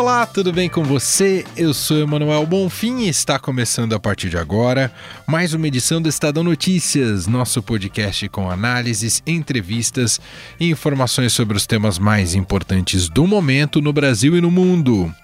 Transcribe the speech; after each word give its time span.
Olá, 0.00 0.24
tudo 0.24 0.50
bem 0.50 0.66
com 0.66 0.82
você? 0.82 1.44
Eu 1.54 1.74
sou 1.74 1.98
Emanuel 1.98 2.46
Bonfim 2.46 3.00
e 3.00 3.08
está 3.10 3.38
começando 3.38 3.92
a 3.92 4.00
partir 4.00 4.30
de 4.30 4.38
agora 4.38 4.90
mais 5.26 5.52
uma 5.52 5.68
edição 5.68 6.00
do 6.00 6.08
Estadão 6.08 6.42
Notícias, 6.42 7.26
nosso 7.26 7.62
podcast 7.62 8.26
com 8.30 8.50
análises, 8.50 9.22
entrevistas 9.26 10.18
e 10.58 10.70
informações 10.70 11.34
sobre 11.34 11.54
os 11.54 11.66
temas 11.66 11.98
mais 11.98 12.34
importantes 12.34 13.10
do 13.10 13.26
momento 13.26 13.82
no 13.82 13.92
Brasil 13.92 14.34
e 14.38 14.40
no 14.40 14.50
mundo. 14.50 15.14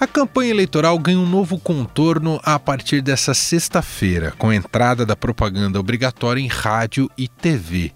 A 0.00 0.06
campanha 0.06 0.50
eleitoral 0.50 0.98
ganha 0.98 1.20
um 1.20 1.24
novo 1.24 1.56
contorno 1.56 2.40
a 2.42 2.58
partir 2.58 3.00
dessa 3.00 3.32
sexta-feira, 3.34 4.32
com 4.36 4.50
a 4.50 4.56
entrada 4.56 5.06
da 5.06 5.14
propaganda 5.14 5.78
obrigatória 5.78 6.40
em 6.40 6.48
rádio 6.48 7.08
e 7.16 7.28
TV. 7.28 7.92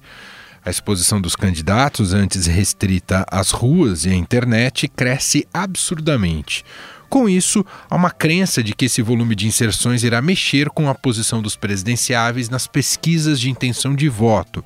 A 0.64 0.70
exposição 0.70 1.20
dos 1.20 1.34
candidatos, 1.34 2.14
antes 2.14 2.46
restrita 2.46 3.26
às 3.28 3.50
ruas 3.50 4.04
e 4.04 4.10
à 4.10 4.14
internet, 4.14 4.86
cresce 4.86 5.44
absurdamente. 5.52 6.64
Com 7.08 7.28
isso, 7.28 7.66
há 7.90 7.96
uma 7.96 8.12
crença 8.12 8.62
de 8.62 8.72
que 8.72 8.84
esse 8.84 9.02
volume 9.02 9.34
de 9.34 9.48
inserções 9.48 10.04
irá 10.04 10.22
mexer 10.22 10.70
com 10.70 10.88
a 10.88 10.94
posição 10.94 11.42
dos 11.42 11.56
presidenciáveis 11.56 12.48
nas 12.48 12.68
pesquisas 12.68 13.40
de 13.40 13.50
intenção 13.50 13.92
de 13.92 14.08
voto, 14.08 14.64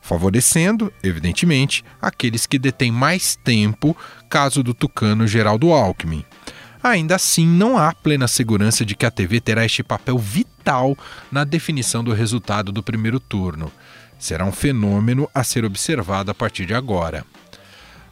favorecendo, 0.00 0.90
evidentemente, 1.02 1.84
aqueles 2.00 2.46
que 2.46 2.58
detêm 2.58 2.90
mais 2.90 3.36
tempo, 3.36 3.94
caso 4.30 4.62
do 4.62 4.72
tucano 4.72 5.26
Geraldo 5.26 5.72
Alckmin. 5.72 6.24
Ainda 6.82 7.16
assim, 7.16 7.46
não 7.46 7.76
há 7.76 7.92
plena 7.94 8.26
segurança 8.26 8.82
de 8.82 8.94
que 8.94 9.04
a 9.04 9.10
TV 9.10 9.42
terá 9.42 9.64
este 9.64 9.82
papel 9.82 10.18
vital 10.18 10.96
na 11.30 11.44
definição 11.44 12.02
do 12.02 12.14
resultado 12.14 12.72
do 12.72 12.82
primeiro 12.82 13.20
turno 13.20 13.70
será 14.18 14.44
um 14.44 14.52
fenômeno 14.52 15.28
a 15.34 15.44
ser 15.44 15.64
observado 15.64 16.30
a 16.30 16.34
partir 16.34 16.66
de 16.66 16.74
agora. 16.74 17.24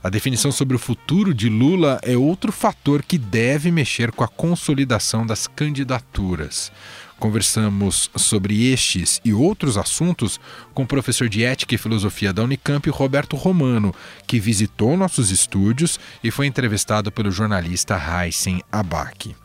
A 0.03 0.09
definição 0.09 0.51
sobre 0.51 0.75
o 0.75 0.81
futuro 0.81 1.33
de 1.33 1.49
Lula 1.49 2.01
é 2.03 2.17
outro 2.17 2.51
fator 2.51 3.05
que 3.05 3.17
deve 3.17 3.71
mexer 3.71 4.11
com 4.11 4.25
a 4.25 4.29
consolidação 4.29 5.25
das 5.25 5.47
candidaturas. 5.47 6.73
Conversamos 7.21 8.11
sobre 8.17 8.73
estes 8.73 9.21
e 9.25 9.33
outros 9.33 9.79
assuntos 9.79 10.41
com 10.75 10.83
o 10.83 10.87
professor 10.89 11.29
de 11.29 11.45
Ética 11.45 11.77
e 11.77 11.79
Filosofia 11.79 12.33
da 12.33 12.43
Unicamp, 12.43 12.91
Roberto 12.91 13.37
Romano, 13.37 13.95
que 14.27 14.41
visitou 14.41 14.97
nossos 14.97 15.31
estúdios 15.31 16.01
e 16.25 16.33
foi 16.33 16.47
entrevistado 16.47 17.13
pelo 17.13 17.31
jornalista 17.31 17.97
Heisen 17.97 18.61
Abac. 18.73 19.42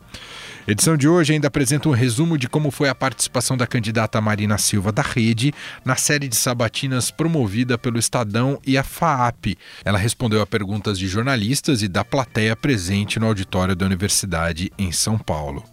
Edição 0.70 0.98
de 0.98 1.08
hoje 1.08 1.32
ainda 1.32 1.48
apresenta 1.48 1.88
um 1.88 1.92
resumo 1.92 2.36
de 2.36 2.46
como 2.46 2.70
foi 2.70 2.90
a 2.90 2.94
participação 2.94 3.56
da 3.56 3.66
candidata 3.66 4.20
Marina 4.20 4.58
Silva 4.58 4.92
da 4.92 5.00
Rede 5.00 5.54
na 5.82 5.96
série 5.96 6.28
de 6.28 6.36
sabatinas 6.36 7.10
promovida 7.10 7.78
pelo 7.78 7.98
Estadão 7.98 8.60
e 8.66 8.76
a 8.76 8.82
FAAP. 8.84 9.56
Ela 9.82 9.96
respondeu 9.96 10.42
a 10.42 10.46
perguntas 10.46 10.98
de 10.98 11.08
jornalistas 11.08 11.82
e 11.82 11.88
da 11.88 12.04
plateia 12.04 12.54
presente 12.54 13.18
no 13.18 13.28
auditório 13.28 13.74
da 13.74 13.86
Universidade 13.86 14.70
em 14.78 14.92
São 14.92 15.16
Paulo. 15.16 15.64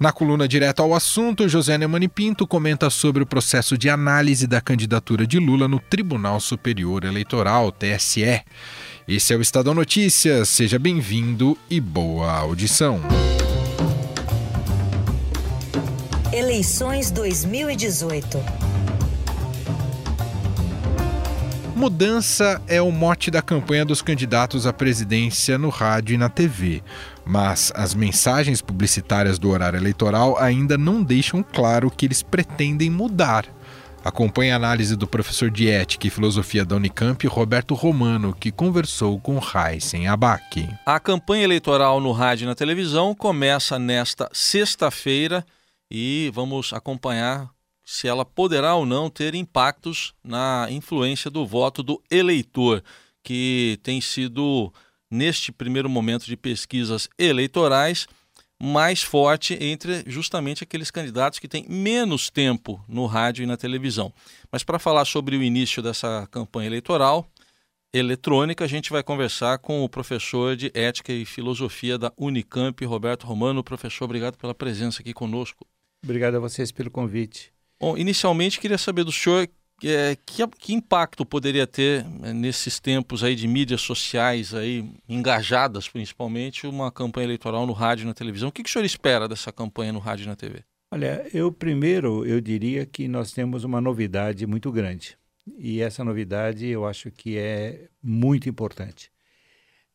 Na 0.00 0.12
coluna 0.12 0.48
direto 0.48 0.80
ao 0.80 0.94
assunto, 0.94 1.46
José 1.46 1.76
Neumani 1.76 2.08
Pinto 2.08 2.46
comenta 2.46 2.88
sobre 2.88 3.22
o 3.22 3.26
processo 3.26 3.76
de 3.76 3.90
análise 3.90 4.46
da 4.46 4.62
candidatura 4.62 5.26
de 5.26 5.38
Lula 5.38 5.68
no 5.68 5.78
Tribunal 5.78 6.40
Superior 6.40 7.04
Eleitoral, 7.04 7.70
TSE. 7.70 8.40
Esse 9.06 9.34
é 9.34 9.36
o 9.36 9.42
Estadão 9.42 9.74
Notícias, 9.74 10.48
seja 10.48 10.78
bem-vindo 10.78 11.54
e 11.68 11.78
boa 11.78 12.32
audição. 12.32 12.98
Eleições 16.32 17.10
2018. 17.10 18.38
Mudança 21.76 22.62
é 22.66 22.80
o 22.80 22.90
mote 22.90 23.30
da 23.30 23.42
campanha 23.42 23.84
dos 23.84 24.00
candidatos 24.00 24.66
à 24.66 24.72
presidência 24.72 25.58
no 25.58 25.68
rádio 25.68 26.14
e 26.14 26.16
na 26.16 26.30
TV. 26.30 26.82
Mas 27.22 27.70
as 27.76 27.94
mensagens 27.94 28.62
publicitárias 28.62 29.38
do 29.38 29.50
horário 29.50 29.76
eleitoral 29.76 30.38
ainda 30.38 30.78
não 30.78 31.02
deixam 31.02 31.42
claro 31.42 31.90
que 31.90 32.06
eles 32.06 32.22
pretendem 32.22 32.88
mudar. 32.88 33.44
Acompanhe 34.02 34.52
a 34.52 34.56
análise 34.56 34.96
do 34.96 35.06
professor 35.06 35.50
de 35.50 35.68
Ética 35.68 36.06
e 36.06 36.10
Filosofia 36.10 36.64
da 36.64 36.76
Unicamp, 36.76 37.26
Roberto 37.26 37.74
Romano, 37.74 38.34
que 38.34 38.50
conversou 38.50 39.20
com 39.20 39.38
Heisen 39.38 40.08
Abac. 40.08 40.66
A 40.86 40.98
campanha 40.98 41.44
eleitoral 41.44 42.00
no 42.00 42.10
rádio 42.10 42.46
e 42.46 42.48
na 42.48 42.54
televisão 42.54 43.14
começa 43.14 43.78
nesta 43.78 44.30
sexta-feira 44.32 45.44
e 45.94 46.30
vamos 46.32 46.72
acompanhar 46.72 47.50
se 47.84 48.08
ela 48.08 48.24
poderá 48.24 48.74
ou 48.74 48.86
não 48.86 49.10
ter 49.10 49.34
impactos 49.34 50.14
na 50.24 50.66
influência 50.70 51.30
do 51.30 51.46
voto 51.46 51.82
do 51.82 52.02
eleitor, 52.10 52.82
que 53.22 53.78
tem 53.82 54.00
sido, 54.00 54.72
neste 55.10 55.52
primeiro 55.52 55.90
momento 55.90 56.24
de 56.24 56.34
pesquisas 56.34 57.10
eleitorais, 57.18 58.06
mais 58.58 59.02
forte 59.02 59.52
entre 59.60 60.02
justamente 60.06 60.64
aqueles 60.64 60.90
candidatos 60.90 61.38
que 61.38 61.48
têm 61.48 61.66
menos 61.68 62.30
tempo 62.30 62.82
no 62.88 63.04
rádio 63.04 63.42
e 63.42 63.46
na 63.46 63.58
televisão. 63.58 64.10
Mas 64.50 64.64
para 64.64 64.78
falar 64.78 65.04
sobre 65.04 65.36
o 65.36 65.42
início 65.42 65.82
dessa 65.82 66.26
campanha 66.30 66.68
eleitoral 66.68 67.28
eletrônica, 67.92 68.64
a 68.64 68.68
gente 68.68 68.90
vai 68.90 69.02
conversar 69.02 69.58
com 69.58 69.84
o 69.84 69.88
professor 69.90 70.56
de 70.56 70.70
Ética 70.72 71.12
e 71.12 71.26
Filosofia 71.26 71.98
da 71.98 72.10
Unicamp, 72.16 72.82
Roberto 72.86 73.26
Romano. 73.26 73.62
Professor, 73.62 74.06
obrigado 74.06 74.38
pela 74.38 74.54
presença 74.54 75.02
aqui 75.02 75.12
conosco. 75.12 75.66
Obrigado 76.02 76.36
a 76.36 76.40
vocês 76.40 76.72
pelo 76.72 76.90
convite. 76.90 77.52
Bom, 77.80 77.96
inicialmente 77.96 78.60
queria 78.60 78.78
saber 78.78 79.04
do 79.04 79.12
senhor 79.12 79.48
é, 79.84 80.16
que, 80.24 80.46
que, 80.58 80.72
impacto 80.72 81.26
poderia 81.26 81.66
ter 81.66 82.06
é, 82.22 82.32
nesses 82.32 82.78
tempos 82.78 83.24
aí 83.24 83.34
de 83.34 83.48
mídias 83.48 83.80
sociais 83.80 84.54
aí 84.54 84.88
engajadas, 85.08 85.88
principalmente, 85.88 86.66
uma 86.66 86.90
campanha 86.90 87.26
eleitoral 87.26 87.66
no 87.66 87.72
rádio 87.72 88.04
e 88.04 88.06
na 88.06 88.14
televisão. 88.14 88.48
O 88.48 88.52
que, 88.52 88.62
que 88.62 88.68
o 88.68 88.72
senhor 88.72 88.84
espera 88.84 89.28
dessa 89.28 89.52
campanha 89.52 89.92
no 89.92 89.98
rádio 89.98 90.24
e 90.24 90.28
na 90.28 90.36
TV? 90.36 90.62
Olha, 90.90 91.26
eu 91.32 91.50
primeiro 91.50 92.26
eu 92.26 92.40
diria 92.40 92.84
que 92.84 93.08
nós 93.08 93.32
temos 93.32 93.64
uma 93.64 93.80
novidade 93.80 94.46
muito 94.46 94.70
grande. 94.70 95.16
E 95.58 95.80
essa 95.80 96.04
novidade 96.04 96.66
eu 96.66 96.86
acho 96.86 97.10
que 97.10 97.36
é 97.36 97.88
muito 98.02 98.48
importante. 98.48 99.10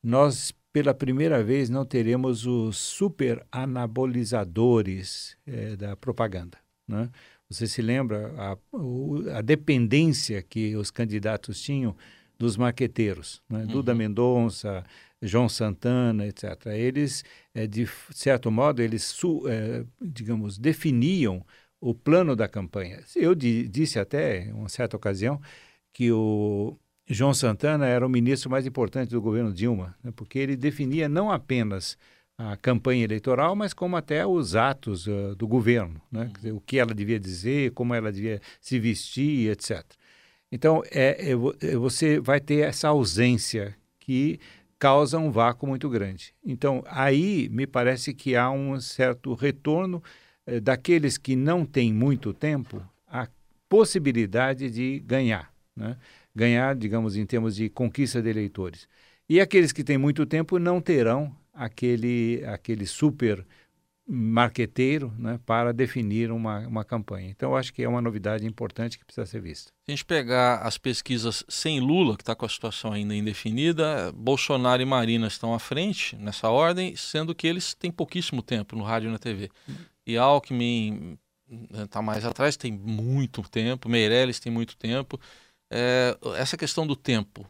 Nós 0.03 0.51
pela 0.77 0.93
primeira 0.93 1.43
vez 1.43 1.71
não 1.71 1.83
teremos 1.83 2.45
os 2.45 2.77
super 2.77 3.43
anabolizadores 3.51 5.35
é, 5.47 5.75
da 5.75 5.95
propaganda. 5.95 6.59
Né? 6.87 7.09
Você 7.49 7.65
se 7.65 7.81
lembra 7.81 8.31
a, 8.37 8.57
a, 9.39 9.41
dependência 9.41 10.39
que 10.43 10.75
os 10.75 10.91
candidatos 10.91 11.59
tinham 11.59 11.95
dos 12.37 12.55
marqueteiros, 12.57 13.41
né? 13.49 13.61
uhum. 13.61 13.65
Duda 13.65 13.95
Mendonça, 13.95 14.83
João 15.19 15.49
Santana, 15.49 16.27
etc. 16.27 16.67
Eles, 16.67 17.25
é, 17.55 17.65
de 17.65 17.89
certo 18.11 18.51
modo, 18.51 18.79
eles, 18.79 19.19
é, 19.47 19.83
digamos, 19.99 20.59
definiam 20.59 21.43
o 21.81 21.91
plano 21.91 22.35
da 22.35 22.47
campanha. 22.47 22.99
Eu 23.15 23.33
di, 23.33 23.67
disse 23.67 23.97
até, 23.97 24.43
em 24.43 24.53
uma 24.53 24.69
certa 24.69 24.95
ocasião, 24.95 25.41
que 25.91 26.11
o, 26.11 26.77
João 27.09 27.33
Santana 27.33 27.85
era 27.85 28.05
o 28.05 28.09
ministro 28.09 28.49
mais 28.49 28.65
importante 28.65 29.11
do 29.11 29.21
governo 29.21 29.53
Dilma, 29.53 29.95
né, 30.03 30.11
porque 30.15 30.37
ele 30.39 30.55
definia 30.55 31.07
não 31.07 31.31
apenas 31.31 31.97
a 32.37 32.55
campanha 32.55 33.03
eleitoral, 33.03 33.55
mas 33.55 33.73
como 33.73 33.95
até 33.95 34.25
os 34.25 34.55
atos 34.55 35.07
uh, 35.07 35.35
do 35.35 35.47
governo, 35.47 35.99
né? 36.11 36.29
dizer, 36.35 36.51
o 36.51 36.61
que 36.61 36.77
ela 36.77 36.93
devia 36.93 37.19
dizer, 37.19 37.71
como 37.71 37.95
ela 37.95 38.11
devia 38.11 38.39
se 38.61 38.77
vestir, 38.77 39.49
etc. 39.49 39.83
Então, 40.51 40.83
é, 40.91 41.31
é, 41.31 41.31
é, 41.31 41.75
você 41.75 42.19
vai 42.19 42.39
ter 42.39 42.59
essa 42.59 42.89
ausência 42.89 43.75
que 43.99 44.39
causa 44.77 45.17
um 45.17 45.31
vácuo 45.31 45.65
muito 45.67 45.89
grande. 45.89 46.33
Então, 46.45 46.83
aí 46.87 47.49
me 47.49 47.65
parece 47.65 48.13
que 48.13 48.35
há 48.35 48.51
um 48.51 48.79
certo 48.79 49.33
retorno 49.33 50.03
eh, 50.45 50.59
daqueles 50.59 51.17
que 51.17 51.35
não 51.35 51.65
têm 51.65 51.91
muito 51.91 52.31
tempo 52.31 52.81
à 53.07 53.27
possibilidade 53.67 54.69
de 54.69 54.99
ganhar. 54.99 55.51
Né? 55.75 55.97
Ganhar, 56.37 56.75
digamos, 56.75 57.17
em 57.17 57.25
termos 57.25 57.55
de 57.55 57.67
conquista 57.67 58.21
de 58.21 58.29
eleitores. 58.29 58.87
E 59.27 59.41
aqueles 59.41 59.71
que 59.71 59.83
têm 59.83 59.97
muito 59.97 60.25
tempo 60.25 60.59
não 60.59 60.79
terão 60.79 61.35
aquele, 61.51 62.43
aquele 62.45 62.85
super 62.85 63.43
marqueteiro 64.07 65.11
né, 65.17 65.37
para 65.45 65.73
definir 65.73 66.31
uma, 66.31 66.59
uma 66.59 66.85
campanha. 66.85 67.29
Então, 67.29 67.57
acho 67.57 67.73
que 67.73 67.83
é 67.83 67.89
uma 67.89 68.01
novidade 68.01 68.45
importante 68.45 68.97
que 68.97 69.03
precisa 69.03 69.25
ser 69.25 69.41
vista. 69.41 69.71
Se 69.85 69.91
a 69.91 69.91
gente 69.91 70.05
pegar 70.05 70.59
as 70.59 70.77
pesquisas 70.77 71.43
sem 71.49 71.81
Lula, 71.81 72.15
que 72.15 72.21
está 72.21 72.33
com 72.33 72.45
a 72.45 72.49
situação 72.49 72.93
ainda 72.93 73.13
indefinida, 73.13 74.13
Bolsonaro 74.13 74.81
e 74.81 74.85
Marina 74.85 75.27
estão 75.27 75.53
à 75.53 75.59
frente 75.59 76.15
nessa 76.15 76.49
ordem, 76.49 76.95
sendo 76.95 77.35
que 77.35 77.47
eles 77.47 77.73
têm 77.73 77.91
pouquíssimo 77.91 78.41
tempo 78.41 78.77
no 78.77 78.83
rádio 78.83 79.09
e 79.09 79.11
na 79.11 79.19
TV. 79.19 79.49
E 80.05 80.15
Alckmin 80.15 81.17
está 81.73 82.01
mais 82.01 82.23
atrás, 82.23 82.55
tem 82.55 82.71
muito 82.71 83.41
tempo, 83.49 83.89
Meirelles 83.89 84.39
tem 84.39 84.51
muito 84.51 84.77
tempo. 84.77 85.19
É, 85.71 86.17
essa 86.37 86.55
questão 86.57 86.87
do 86.87 86.95
tempo 86.95 87.45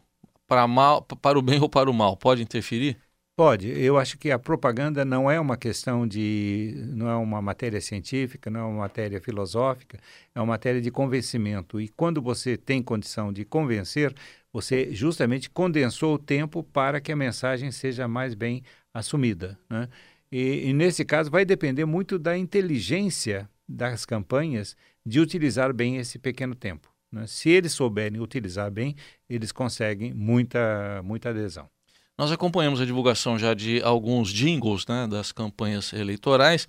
para 0.46 0.66
mal, 0.66 1.02
para 1.02 1.38
o 1.38 1.42
bem 1.42 1.60
ou 1.62 1.68
para 1.68 1.90
o 1.90 1.94
mal, 1.94 2.16
pode 2.16 2.42
interferir? 2.42 2.96
Pode. 3.38 3.68
Eu 3.68 3.96
acho 3.96 4.18
que 4.18 4.32
a 4.32 4.38
propaganda 4.38 5.04
não 5.04 5.30
é 5.30 5.38
uma 5.38 5.56
questão 5.56 6.08
de. 6.08 6.74
não 6.88 7.08
é 7.08 7.14
uma 7.14 7.40
matéria 7.40 7.80
científica, 7.80 8.50
não 8.50 8.60
é 8.60 8.64
uma 8.64 8.80
matéria 8.80 9.20
filosófica, 9.20 9.96
é 10.34 10.40
uma 10.40 10.46
matéria 10.46 10.80
de 10.80 10.90
convencimento. 10.90 11.80
E 11.80 11.86
quando 11.86 12.20
você 12.20 12.56
tem 12.56 12.82
condição 12.82 13.32
de 13.32 13.44
convencer, 13.44 14.12
você 14.52 14.92
justamente 14.92 15.48
condensou 15.48 16.14
o 16.14 16.18
tempo 16.18 16.64
para 16.64 17.00
que 17.00 17.12
a 17.12 17.16
mensagem 17.16 17.70
seja 17.70 18.08
mais 18.08 18.34
bem 18.34 18.64
assumida. 18.92 19.56
Né? 19.70 19.88
E, 20.32 20.70
e 20.70 20.72
nesse 20.72 21.04
caso, 21.04 21.30
vai 21.30 21.44
depender 21.44 21.84
muito 21.84 22.18
da 22.18 22.36
inteligência 22.36 23.48
das 23.68 24.04
campanhas 24.04 24.76
de 25.06 25.20
utilizar 25.20 25.72
bem 25.72 25.98
esse 25.98 26.18
pequeno 26.18 26.56
tempo. 26.56 26.87
Né? 27.10 27.26
Se 27.26 27.48
eles 27.48 27.72
souberem 27.72 28.20
utilizar 28.20 28.70
bem, 28.70 28.94
eles 29.28 29.52
conseguem 29.52 30.12
muita, 30.12 31.02
muita 31.02 31.30
adesão. 31.30 31.68
Nós 32.16 32.32
acompanhamos 32.32 32.80
a 32.80 32.84
divulgação 32.84 33.38
já 33.38 33.54
de 33.54 33.80
alguns 33.82 34.30
jingles 34.32 34.86
né, 34.86 35.06
das 35.06 35.30
campanhas 35.30 35.92
eleitorais. 35.92 36.66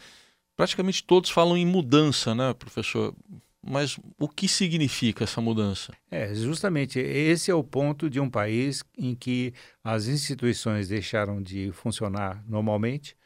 Praticamente 0.55 1.03
todos 1.03 1.29
falam 1.31 1.57
em 1.57 1.65
mudança, 1.65 2.35
né, 2.35 2.53
professor? 2.53 3.15
Mas 3.61 3.99
o 4.17 4.27
que 4.27 4.47
significa 4.47 5.23
essa 5.23 5.41
mudança? 5.41 5.93
É, 6.09 6.33
justamente 6.33 6.99
esse 6.99 7.51
é 7.51 7.53
o 7.53 7.63
ponto 7.63 8.09
de 8.09 8.19
um 8.19 8.29
país 8.29 8.83
em 8.97 9.15
que 9.15 9.53
as 9.83 10.07
instituições 10.07 10.87
deixaram 10.87 11.41
de 11.41 11.71
funcionar 11.73 12.43
normalmente, 12.47 13.17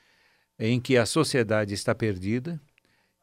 em 0.57 0.79
que 0.79 0.97
a 0.97 1.05
sociedade 1.05 1.73
está 1.73 1.93
perdida, 1.93 2.59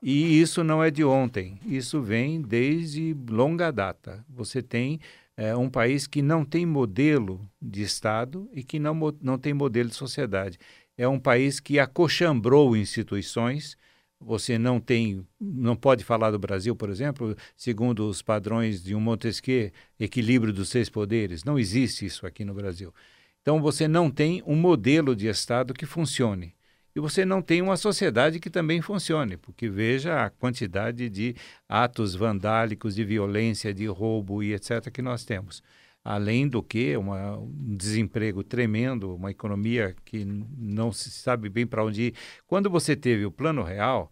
e 0.02 0.40
isso 0.40 0.64
não 0.64 0.82
é 0.82 0.90
de 0.90 1.04
ontem, 1.04 1.58
isso 1.66 2.00
vem 2.00 2.40
desde 2.40 3.14
longa 3.28 3.70
data. 3.70 4.24
Você 4.28 4.62
tem 4.62 4.98
é 5.36 5.56
um 5.56 5.70
país 5.70 6.06
que 6.06 6.20
não 6.20 6.44
tem 6.44 6.66
modelo 6.66 7.40
de 7.62 7.82
Estado 7.82 8.46
e 8.52 8.62
que 8.62 8.78
não, 8.78 8.94
não 9.22 9.38
tem 9.38 9.54
modelo 9.54 9.88
de 9.88 9.94
sociedade. 9.94 10.58
É 10.98 11.08
um 11.08 11.18
país 11.18 11.58
que 11.58 11.78
acochambrou 11.78 12.76
instituições. 12.76 13.74
Você 14.20 14.58
não 14.58 14.78
tem, 14.78 15.26
não 15.40 15.74
pode 15.74 16.04
falar 16.04 16.30
do 16.30 16.38
Brasil, 16.38 16.76
por 16.76 16.90
exemplo, 16.90 17.34
segundo 17.56 18.06
os 18.06 18.20
padrões 18.20 18.84
de 18.84 18.94
um 18.94 19.00
Montesquieu, 19.00 19.70
equilíbrio 19.98 20.52
dos 20.52 20.68
seis 20.68 20.90
poderes. 20.90 21.42
Não 21.42 21.58
existe 21.58 22.04
isso 22.04 22.26
aqui 22.26 22.44
no 22.44 22.52
Brasil. 22.52 22.92
Então 23.40 23.62
você 23.62 23.88
não 23.88 24.10
tem 24.10 24.42
um 24.46 24.56
modelo 24.56 25.16
de 25.16 25.26
Estado 25.26 25.72
que 25.72 25.86
funcione 25.86 26.54
e 26.94 27.00
você 27.00 27.24
não 27.24 27.40
tem 27.40 27.62
uma 27.62 27.76
sociedade 27.76 28.40
que 28.40 28.50
também 28.50 28.80
funcione, 28.80 29.36
porque 29.36 29.68
veja 29.68 30.24
a 30.24 30.30
quantidade 30.30 31.08
de 31.08 31.36
atos 31.68 32.14
vandálicos, 32.14 32.94
de 32.94 33.04
violência, 33.04 33.72
de 33.72 33.86
roubo 33.86 34.42
e 34.42 34.54
etc. 34.54 34.90
que 34.90 35.02
nós 35.02 35.24
temos. 35.24 35.62
Além 36.02 36.48
do 36.48 36.62
que, 36.62 36.96
uma, 36.96 37.36
um 37.36 37.76
desemprego 37.76 38.42
tremendo, 38.42 39.14
uma 39.14 39.30
economia 39.30 39.94
que 40.04 40.24
não 40.24 40.90
se 40.92 41.10
sabe 41.10 41.48
bem 41.48 41.66
para 41.66 41.84
onde 41.84 42.02
ir. 42.02 42.14
Quando 42.46 42.70
você 42.70 42.96
teve 42.96 43.26
o 43.26 43.30
Plano 43.30 43.62
Real, 43.62 44.10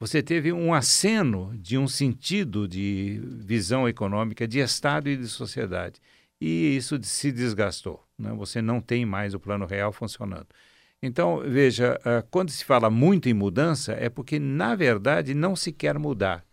você 0.00 0.22
teve 0.22 0.52
um 0.52 0.74
aceno 0.74 1.56
de 1.56 1.78
um 1.78 1.86
sentido 1.86 2.66
de 2.66 3.20
visão 3.22 3.88
econômica, 3.88 4.48
de 4.48 4.58
Estado 4.58 5.08
e 5.08 5.16
de 5.16 5.28
sociedade. 5.28 6.00
E 6.40 6.76
isso 6.76 7.02
se 7.02 7.32
desgastou. 7.32 8.02
Né? 8.18 8.32
Você 8.34 8.60
não 8.60 8.80
tem 8.80 9.06
mais 9.06 9.32
o 9.32 9.40
Plano 9.40 9.66
Real 9.66 9.92
funcionando. 9.92 10.48
Então, 11.02 11.40
veja, 11.40 11.98
uh, 12.00 12.26
quando 12.30 12.50
se 12.50 12.64
fala 12.64 12.90
muito 12.90 13.28
em 13.28 13.34
mudança, 13.34 13.92
é 13.92 14.08
porque, 14.08 14.38
na 14.38 14.74
verdade, 14.74 15.34
não 15.34 15.54
se 15.54 15.72
quer 15.72 15.98
mudar. 15.98 16.44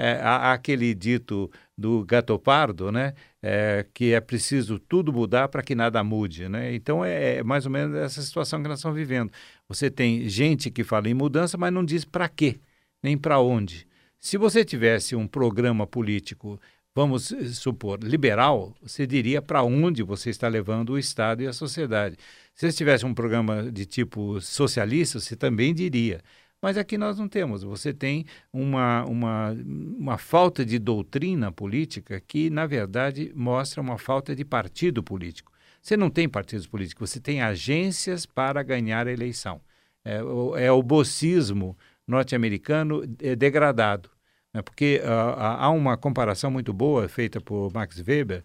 É, 0.00 0.12
há, 0.22 0.52
aquele 0.52 0.94
dito 0.94 1.50
do 1.76 2.04
gato 2.04 2.38
pardo, 2.38 2.92
né? 2.92 3.14
É, 3.42 3.84
que 3.92 4.12
é 4.12 4.20
preciso 4.20 4.78
tudo 4.78 5.12
mudar 5.12 5.48
para 5.48 5.60
que 5.60 5.74
nada 5.74 6.04
mude. 6.04 6.48
Né? 6.48 6.72
Então, 6.74 7.04
é, 7.04 7.38
é, 7.38 7.42
mais 7.42 7.66
ou 7.66 7.72
menos 7.72 7.96
essa 7.96 8.22
situação 8.22 8.62
que 8.62 8.68
nós 8.68 8.78
estamos 8.78 8.96
vivendo. 8.96 9.32
Você 9.68 9.90
tem 9.90 10.28
gente 10.28 10.70
que 10.70 10.84
fala 10.84 11.08
em 11.08 11.14
mudança, 11.14 11.58
mas 11.58 11.72
não 11.72 11.84
diz 11.84 12.04
para 12.04 12.28
quê, 12.28 12.60
nem 13.02 13.18
para 13.18 13.40
onde. 13.40 13.88
Se 14.20 14.36
você 14.36 14.64
tivesse 14.64 15.16
um 15.16 15.26
programa 15.26 15.86
político 15.86 16.60
vamos 16.98 17.32
supor, 17.54 18.00
liberal, 18.02 18.74
você 18.82 19.06
diria 19.06 19.40
para 19.40 19.62
onde 19.62 20.02
você 20.02 20.30
está 20.30 20.48
levando 20.48 20.90
o 20.90 20.98
Estado 20.98 21.44
e 21.44 21.46
a 21.46 21.52
sociedade. 21.52 22.16
Se 22.56 22.68
você 22.68 22.76
tivesse 22.76 23.06
um 23.06 23.14
programa 23.14 23.70
de 23.70 23.86
tipo 23.86 24.40
socialista, 24.40 25.20
você 25.20 25.36
também 25.36 25.72
diria. 25.72 26.20
Mas 26.60 26.76
aqui 26.76 26.98
nós 26.98 27.16
não 27.16 27.28
temos. 27.28 27.62
Você 27.62 27.94
tem 27.94 28.26
uma, 28.52 29.04
uma, 29.04 29.52
uma 29.96 30.18
falta 30.18 30.64
de 30.64 30.76
doutrina 30.76 31.52
política 31.52 32.20
que, 32.20 32.50
na 32.50 32.66
verdade, 32.66 33.30
mostra 33.32 33.80
uma 33.80 33.96
falta 33.96 34.34
de 34.34 34.44
partido 34.44 35.00
político. 35.00 35.52
Você 35.80 35.96
não 35.96 36.10
tem 36.10 36.28
partidos 36.28 36.66
políticos, 36.66 37.10
você 37.10 37.20
tem 37.20 37.40
agências 37.40 38.26
para 38.26 38.60
ganhar 38.64 39.06
a 39.06 39.12
eleição. 39.12 39.60
É, 40.04 40.18
é 40.64 40.72
o 40.72 40.82
bocismo 40.82 41.78
norte-americano 42.08 43.04
é 43.22 43.36
degradado. 43.36 44.10
Né? 44.52 44.62
Porque 44.62 45.00
uh, 45.04 45.38
há 45.38 45.70
uma 45.70 45.96
comparação 45.96 46.50
muito 46.50 46.72
boa 46.72 47.08
feita 47.08 47.40
por 47.40 47.72
Max 47.72 48.02
Weber 48.06 48.42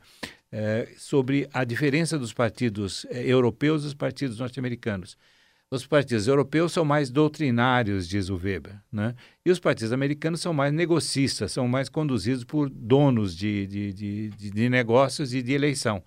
é, 0.51 0.88
sobre 0.97 1.50
a 1.51 1.63
diferença 1.63 2.17
dos 2.19 2.31
partidos 2.31 3.05
é, 3.09 3.25
europeus 3.25 3.81
e 3.81 3.85
dos 3.85 3.94
partidos 3.95 4.38
norte-americanos. 4.38 5.17
Os 5.71 5.88
partidos 5.88 6.27
europeus 6.27 6.71
são 6.71 6.85
mais 6.85 7.09
doutrinários, 7.09 8.07
diz 8.07 8.29
o 8.29 8.35
Weber, 8.35 8.79
né? 8.91 9.15
e 9.44 9.50
os 9.50 9.59
partidos 9.59 9.91
americanos 9.91 10.39
são 10.39 10.53
mais 10.53 10.71
negocistas, 10.71 11.51
são 11.51 11.67
mais 11.67 11.89
conduzidos 11.89 12.44
por 12.44 12.69
donos 12.69 13.35
de, 13.35 13.65
de, 13.65 13.94
de, 13.94 14.29
de 14.29 14.69
negócios 14.69 15.33
e 15.33 15.41
de 15.41 15.51
eleição. 15.53 16.03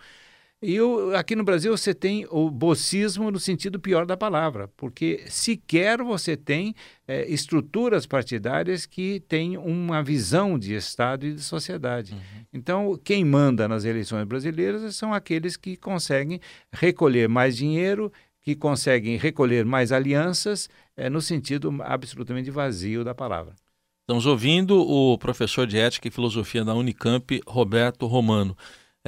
E 0.63 0.81
o, 0.81 1.15
aqui 1.15 1.37
no 1.37 1.45
Brasil 1.45 1.77
você 1.77 1.95
tem 1.95 2.27
o 2.31 2.51
bocismo 2.51 3.31
no 3.31 3.39
sentido 3.39 3.79
pior 3.79 4.07
da 4.07 4.17
palavra, 4.17 4.69
porque 4.77 5.23
sequer 5.29 5.99
você 6.03 6.35
tem 6.35 6.75
é, 7.07 7.31
estruturas 7.31 8.07
partidárias 8.07 8.87
que 8.87 9.21
têm 9.29 9.59
uma 9.59 10.03
visão 10.03 10.59
de 10.59 10.75
Estado 10.75 11.27
e 11.27 11.35
de 11.35 11.43
sociedade. 11.43 12.15
Uhum. 12.15 12.21
Então, 12.55 13.01
quem 13.05 13.23
manda 13.23 13.69
nas 13.69 13.85
eleições 13.85 14.25
brasileiras 14.25 14.97
são 14.97 15.13
aqueles 15.13 15.59
que 15.59 15.77
conseguem 15.77 16.41
recolher 16.73 17.29
mais 17.29 17.55
dinheiro, 17.55 18.11
que 18.41 18.55
conseguem 18.55 19.19
recolher 19.19 19.65
mais 19.67 19.93
alianças, 19.93 20.71
é, 20.97 21.11
no 21.11 21.21
sentido 21.21 21.75
absolutamente 21.81 22.51
vazio 22.51 23.05
da 23.05 23.15
palavra. 23.15 23.55
Estamos 24.01 24.25
ouvindo 24.25 24.81
o 24.81 25.19
professor 25.19 25.67
de 25.67 25.77
Ética 25.77 26.09
e 26.09 26.13
Filosofia 26.13 26.65
da 26.65 26.75
Unicamp, 26.75 27.41
Roberto 27.47 28.07
Romano. 28.07 28.57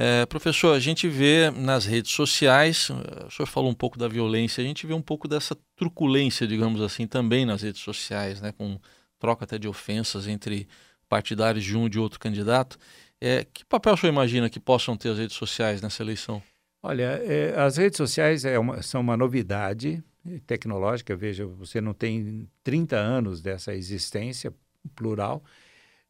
É, 0.01 0.25
professor, 0.27 0.73
a 0.73 0.79
gente 0.79 1.09
vê 1.09 1.51
nas 1.51 1.85
redes 1.85 2.11
sociais, 2.11 2.87
eh, 2.89 3.25
o 3.25 3.29
senhor 3.29 3.45
falou 3.45 3.69
um 3.69 3.73
pouco 3.73 3.99
da 3.99 4.07
violência, 4.07 4.63
a 4.63 4.65
gente 4.65 4.87
vê 4.87 4.93
um 4.93 5.01
pouco 5.01 5.27
dessa 5.27 5.57
truculência, 5.75 6.47
digamos 6.47 6.79
assim, 6.79 7.05
também 7.05 7.45
nas 7.45 7.63
redes 7.63 7.81
sociais, 7.81 8.39
né, 8.39 8.53
com 8.53 8.79
troca 9.19 9.43
até 9.43 9.57
de 9.57 9.67
ofensas 9.67 10.25
entre 10.25 10.69
partidários 11.09 11.65
de 11.65 11.75
um 11.75 11.85
e 11.85 11.89
de 11.89 11.99
outro 11.99 12.17
candidato. 12.17 12.79
É, 13.19 13.43
que 13.43 13.65
papel 13.65 13.93
o 13.93 13.97
senhor 13.97 14.13
imagina 14.13 14.49
que 14.49 14.57
possam 14.57 14.95
ter 14.95 15.09
as 15.09 15.17
redes 15.17 15.35
sociais 15.35 15.81
nessa 15.81 16.01
eleição? 16.01 16.41
Olha, 16.81 17.21
é, 17.21 17.59
as 17.59 17.75
redes 17.75 17.97
sociais 17.97 18.45
é 18.45 18.57
uma, 18.57 18.81
são 18.81 19.01
uma 19.01 19.17
novidade 19.17 20.01
tecnológica. 20.47 21.13
Veja, 21.13 21.45
você 21.45 21.81
não 21.81 21.93
tem 21.93 22.47
30 22.63 22.95
anos 22.95 23.41
dessa 23.41 23.75
existência 23.75 24.53
plural 24.95 25.43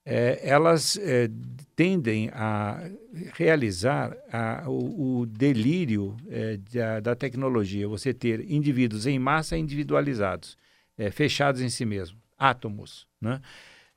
é, 0.09 0.39
elas 0.41 0.97
é, 0.97 1.29
tendem 1.75 2.31
a 2.33 2.89
realizar 3.35 4.17
a, 4.33 4.67
o, 4.67 5.19
o, 5.19 5.25
delírio 5.27 6.17
é, 6.27 6.57
da, 6.57 6.99
da, 6.99 7.15
tecnologia, 7.15 7.87
você 7.87 8.11
ter 8.11 8.49
indivíduos 8.49 9.05
em 9.05 9.19
massa 9.19 9.55
individualizados, 9.55 10.57
é, 10.97 11.11
fechados 11.11 11.61
em 11.61 11.69
si 11.69 11.85
mesmos, 11.85 12.19
átomos. 12.39 13.05
Né? 13.21 13.39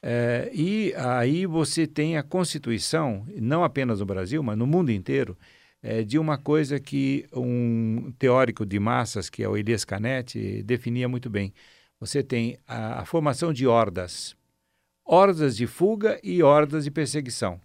É, 0.03 0.51
e 0.53 0.93
aí 0.97 1.47
você 1.47 1.87
tem 1.87 2.19
a 2.19 2.23
constituição, 2.23 3.27
não 3.37 3.65
apenas 3.65 4.01
no 4.01 4.07
Brasil, 4.07 4.43
mas 4.43 4.59
no 4.59 4.67
mundo 4.67 4.93
inteiro, 4.93 5.35
é, 5.83 6.03
de 6.03 6.19
uma 6.19 6.37
coisa 6.37 6.79
que 6.79 7.27
um 7.33 8.13
teórico 8.19 8.67
de 8.67 8.79
massas, 8.79 9.31
que 9.31 9.43
é 9.43 9.49
o 9.49 9.57
Elias 9.57 9.83
Canetti, 9.83 10.63
definia 10.63 11.09
muito 11.09 11.31
bem. 11.31 11.55
Você 11.99 12.23
tem 12.23 12.59
a, 12.69 13.01
a 13.01 13.05
formação 13.07 13.51
de 13.51 13.67
hordas 13.67 14.37
hordas 15.05 15.57
de 15.57 15.67
fuga 15.67 16.19
e 16.23 16.43
hordas 16.43 16.85
de 16.85 16.91
perseguição. 16.91 17.61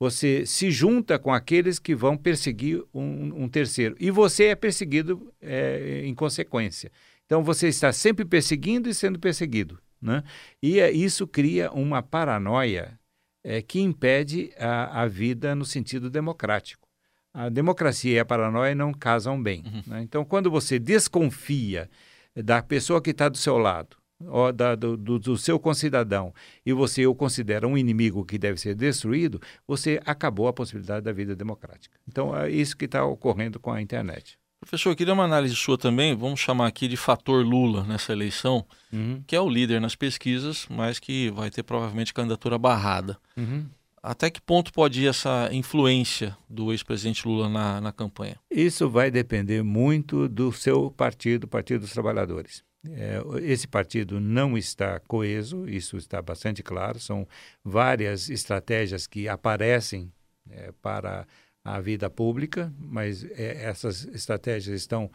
Você 0.00 0.46
se 0.46 0.70
junta 0.70 1.18
com 1.18 1.32
aqueles 1.32 1.78
que 1.78 1.94
vão 1.94 2.16
perseguir 2.16 2.84
um, 2.94 3.44
um 3.44 3.48
terceiro. 3.48 3.96
E 3.98 4.10
você 4.10 4.46
é 4.46 4.54
perseguido 4.54 5.32
é, 5.40 6.02
em 6.04 6.14
consequência. 6.14 6.90
Então 7.26 7.42
você 7.42 7.68
está 7.68 7.92
sempre 7.92 8.24
perseguindo 8.24 8.88
e 8.88 8.94
sendo 8.94 9.18
perseguido. 9.18 9.78
Né? 10.00 10.22
E 10.62 10.78
é, 10.78 10.90
isso 10.90 11.26
cria 11.26 11.70
uma 11.72 12.00
paranoia 12.00 12.98
é, 13.42 13.60
que 13.60 13.80
impede 13.80 14.52
a, 14.56 15.02
a, 15.02 15.06
vida 15.06 15.54
no 15.54 15.64
sentido 15.64 16.08
democrático. 16.08 16.88
A 17.34 17.48
democracia 17.48 18.14
e 18.14 18.18
a 18.18 18.24
paranoia 18.24 18.74
não 18.74 18.92
casam 18.92 19.40
bem. 19.42 19.64
Uhum. 19.66 19.82
Né? 19.86 20.02
Então, 20.02 20.24
quando 20.24 20.50
você 20.50 20.78
desconfia 20.78 21.90
da 22.36 22.62
pessoa 22.62 23.02
que 23.02 23.10
está 23.10 23.28
do 23.28 23.36
seu 23.36 23.58
lado, 23.58 23.96
ó, 24.26 24.50
da, 24.52 24.74
do, 24.74 24.96
do, 24.96 25.36
seu 25.36 25.58
concidadão 25.58 26.32
e 26.64 26.72
você 26.72 27.06
o 27.06 27.14
considera 27.14 27.66
um 27.66 27.76
inimigo 27.76 28.24
que 28.24 28.38
deve 28.38 28.60
ser 28.60 28.74
destruído, 28.74 29.40
você 29.66 30.00
acabou 30.04 30.48
a 30.48 30.52
possibilidade 30.52 31.04
da 31.04 31.12
vida 31.12 31.36
democrática. 31.36 31.98
Então 32.06 32.36
é 32.36 32.50
isso 32.50 32.76
que 32.76 32.86
está 32.86 33.04
ocorrendo 33.04 33.60
com 33.60 33.72
a 33.72 33.80
internet. 33.80 34.38
Professor, 34.60 34.90
eu 34.90 34.96
queria 34.96 35.14
uma 35.14 35.24
análise 35.24 35.54
sua 35.54 35.78
também, 35.78 36.16
vamos 36.16 36.40
chamar 36.40 36.66
aqui 36.66 36.88
de 36.88 36.96
fator 36.96 37.44
Lula 37.44 37.84
nessa 37.84 38.12
eleição, 38.12 38.66
uhum. 38.92 39.22
que 39.24 39.36
é 39.36 39.40
o 39.40 39.48
líder 39.48 39.80
nas 39.80 39.94
pesquisas, 39.94 40.66
mas 40.68 40.98
que 40.98 41.30
vai 41.30 41.48
ter 41.48 41.62
provavelmente 41.62 42.12
candidatura 42.12 42.58
barrada. 42.58 43.16
Uhum. 43.36 43.66
Até 44.02 44.30
que 44.30 44.40
ponto 44.40 44.72
pode 44.72 45.02
ir 45.02 45.06
essa 45.06 45.48
influência 45.52 46.36
do 46.48 46.72
ex-presidente 46.72 47.26
Lula 47.26 47.48
na, 47.48 47.80
na 47.80 47.92
campanha? 47.92 48.36
Isso 48.50 48.88
vai 48.88 49.10
depender 49.10 49.62
muito 49.62 50.28
do 50.28 50.52
seu 50.52 50.90
partido, 50.90 51.46
Partido 51.46 51.80
dos 51.82 51.92
Trabalhadores. 51.92 52.64
É, 52.86 53.20
esse 53.42 53.66
partido 53.66 54.20
não 54.20 54.56
está 54.56 55.00
coeso, 55.00 55.68
isso 55.68 55.96
está 55.96 56.22
bastante 56.22 56.62
claro. 56.62 57.00
São 57.00 57.26
várias 57.64 58.30
estratégias 58.30 59.06
que 59.06 59.28
aparecem 59.28 60.12
é, 60.48 60.72
para 60.80 61.26
a 61.64 61.80
vida 61.80 62.08
pública, 62.08 62.72
mas 62.78 63.24
é, 63.24 63.64
essas 63.64 64.04
estratégias 64.06 64.80
estão 64.80 65.10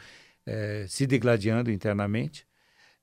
é, 0.45 0.85
se 0.87 1.07
degladiando 1.07 1.71
internamente. 1.71 2.45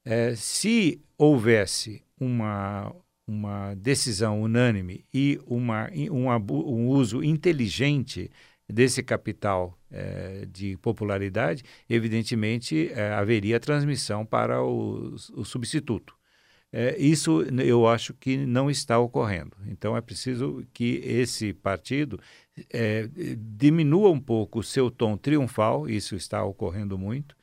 É, 0.04 0.34
se 0.34 1.00
houvesse 1.18 2.02
uma, 2.18 2.94
uma 3.26 3.74
decisão 3.74 4.42
unânime 4.42 5.04
e 5.12 5.40
uma, 5.46 5.90
um, 6.10 6.28
um 6.28 6.88
uso 6.88 7.22
inteligente 7.22 8.30
desse 8.68 9.02
capital 9.02 9.79
é, 9.90 10.46
de 10.46 10.76
popularidade, 10.78 11.64
evidentemente 11.88 12.90
é, 12.92 13.12
haveria 13.12 13.60
transmissão 13.60 14.24
para 14.24 14.62
o, 14.62 15.14
o 15.34 15.44
substituto. 15.44 16.14
É, 16.72 16.96
isso 16.98 17.42
eu 17.64 17.88
acho 17.88 18.14
que 18.14 18.36
não 18.36 18.70
está 18.70 18.98
ocorrendo. 18.98 19.56
Então 19.66 19.96
é 19.96 20.00
preciso 20.00 20.64
que 20.72 21.00
esse 21.04 21.52
partido 21.52 22.20
diminua 23.36 24.10
um 24.10 24.20
pouco 24.20 24.60
o 24.60 24.62
seu 24.62 24.90
tom 24.90 25.16
triunfal, 25.16 25.88
isso 25.88 26.14
está 26.14 26.44
ocorrendo 26.44 26.98
muito, 26.98 27.34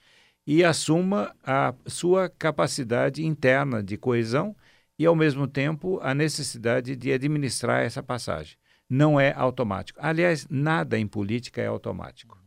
e 0.46 0.64
assuma 0.64 1.36
a 1.44 1.74
sua 1.88 2.30
capacidade 2.30 3.26
interna 3.26 3.84
de 3.84 3.98
coesão 3.98 4.56
e, 4.98 5.06
ao 5.06 5.16
mesmo 5.16 5.46
tempo, 5.48 6.00
a 6.02 6.14
necessidade 6.14 6.96
de 6.96 7.12
administrar 7.12 7.84
essa 7.84 8.02
passagem. 8.02 8.58
Não 8.90 9.20
é 9.20 9.34
automático. 9.34 10.00
Aliás, 10.02 10.48
nada 10.50 10.98
em 10.98 11.08
política 11.08 11.62
é 11.62 11.68
automático. 11.68 12.38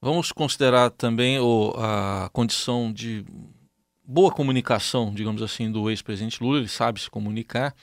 Vamos 0.00 0.32
considerar 0.32 0.90
também 0.90 1.38
o, 1.38 1.74
a 1.76 2.30
condição 2.32 2.92
de 2.92 3.24
boa 4.02 4.32
comunicação, 4.32 5.12
digamos 5.14 5.42
assim, 5.42 5.70
do 5.70 5.90
ex-presidente 5.90 6.42
Lula, 6.42 6.58
ele 6.58 6.68
sabe 6.68 7.00
se 7.00 7.08
comunicar, 7.08 7.74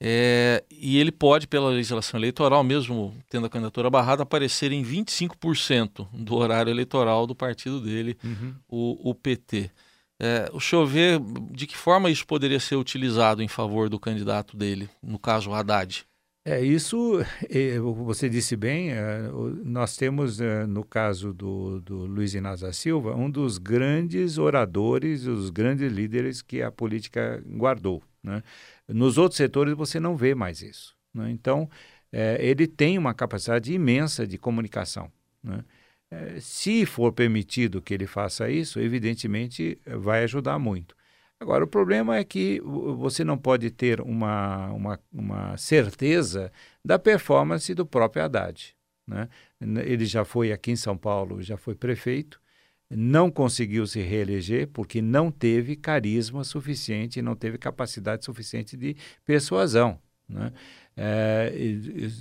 é, 0.00 0.62
e 0.70 0.98
ele 0.98 1.10
pode, 1.10 1.48
pela 1.48 1.70
legislação 1.70 2.20
eleitoral, 2.20 2.62
mesmo 2.62 3.16
tendo 3.28 3.46
a 3.46 3.50
candidatura 3.50 3.90
barrada, 3.90 4.22
aparecer 4.22 4.70
em 4.70 4.84
25% 4.84 6.06
do 6.12 6.36
horário 6.36 6.70
eleitoral 6.70 7.26
do 7.26 7.34
partido 7.34 7.80
dele, 7.80 8.16
uhum. 8.22 8.54
o, 8.68 9.10
o, 9.10 9.14
PT. 9.14 9.70
É, 10.20 10.48
o 10.52 10.60
senhor 10.60 10.86
vê 10.86 11.18
de 11.50 11.66
que 11.66 11.76
forma 11.76 12.10
isso 12.10 12.26
poderia 12.26 12.60
ser 12.60 12.76
utilizado 12.76 13.42
em 13.42 13.48
favor 13.48 13.88
do 13.88 13.98
candidato 13.98 14.56
dele, 14.56 14.88
no 15.02 15.18
caso 15.18 15.52
Haddad? 15.52 16.06
É, 16.50 16.62
isso 16.62 17.20
é, 17.50 17.78
você 17.78 18.26
disse 18.26 18.56
bem, 18.56 18.90
é, 18.90 19.28
nós 19.62 19.98
temos, 19.98 20.40
é, 20.40 20.64
no 20.66 20.82
caso 20.82 21.34
do, 21.34 21.78
do 21.82 22.06
Luiz 22.06 22.32
Inácio 22.32 22.66
da 22.66 22.72
Silva, 22.72 23.14
um 23.14 23.30
dos 23.30 23.58
grandes 23.58 24.38
oradores, 24.38 25.26
os 25.26 25.50
grandes 25.50 25.92
líderes 25.92 26.40
que 26.40 26.62
a 26.62 26.72
política 26.72 27.44
guardou. 27.46 28.02
Né? 28.22 28.42
Nos 28.88 29.18
outros 29.18 29.36
setores 29.36 29.74
você 29.74 30.00
não 30.00 30.16
vê 30.16 30.34
mais 30.34 30.62
isso. 30.62 30.96
Né? 31.12 31.30
Então, 31.30 31.68
é, 32.10 32.38
ele 32.40 32.66
tem 32.66 32.96
uma 32.96 33.12
capacidade 33.12 33.70
imensa 33.70 34.26
de 34.26 34.38
comunicação. 34.38 35.12
Né? 35.44 35.62
É, 36.10 36.40
se 36.40 36.86
for 36.86 37.12
permitido 37.12 37.82
que 37.82 37.92
ele 37.92 38.06
faça 38.06 38.48
isso, 38.48 38.80
evidentemente 38.80 39.78
vai 39.84 40.24
ajudar 40.24 40.58
muito. 40.58 40.96
Agora, 41.40 41.64
o 41.64 41.68
problema 41.68 42.16
é 42.16 42.24
que 42.24 42.60
você 42.60 43.22
não 43.22 43.38
pode 43.38 43.70
ter 43.70 44.00
uma, 44.00 44.72
uma, 44.72 45.00
uma 45.12 45.56
certeza 45.56 46.52
da 46.84 46.98
performance 46.98 47.72
do 47.74 47.86
próprio 47.86 48.24
Haddad. 48.24 48.74
Né? 49.06 49.28
Ele 49.60 50.04
já 50.04 50.24
foi 50.24 50.52
aqui 50.52 50.72
em 50.72 50.76
São 50.76 50.96
Paulo, 50.96 51.40
já 51.40 51.56
foi 51.56 51.76
prefeito, 51.76 52.40
não 52.90 53.30
conseguiu 53.30 53.86
se 53.86 54.00
reeleger 54.00 54.68
porque 54.68 55.00
não 55.00 55.30
teve 55.30 55.76
carisma 55.76 56.42
suficiente, 56.42 57.22
não 57.22 57.36
teve 57.36 57.56
capacidade 57.56 58.24
suficiente 58.24 58.76
de 58.76 58.96
persuasão. 59.24 60.00
Né? 60.28 60.52
É, 60.96 61.52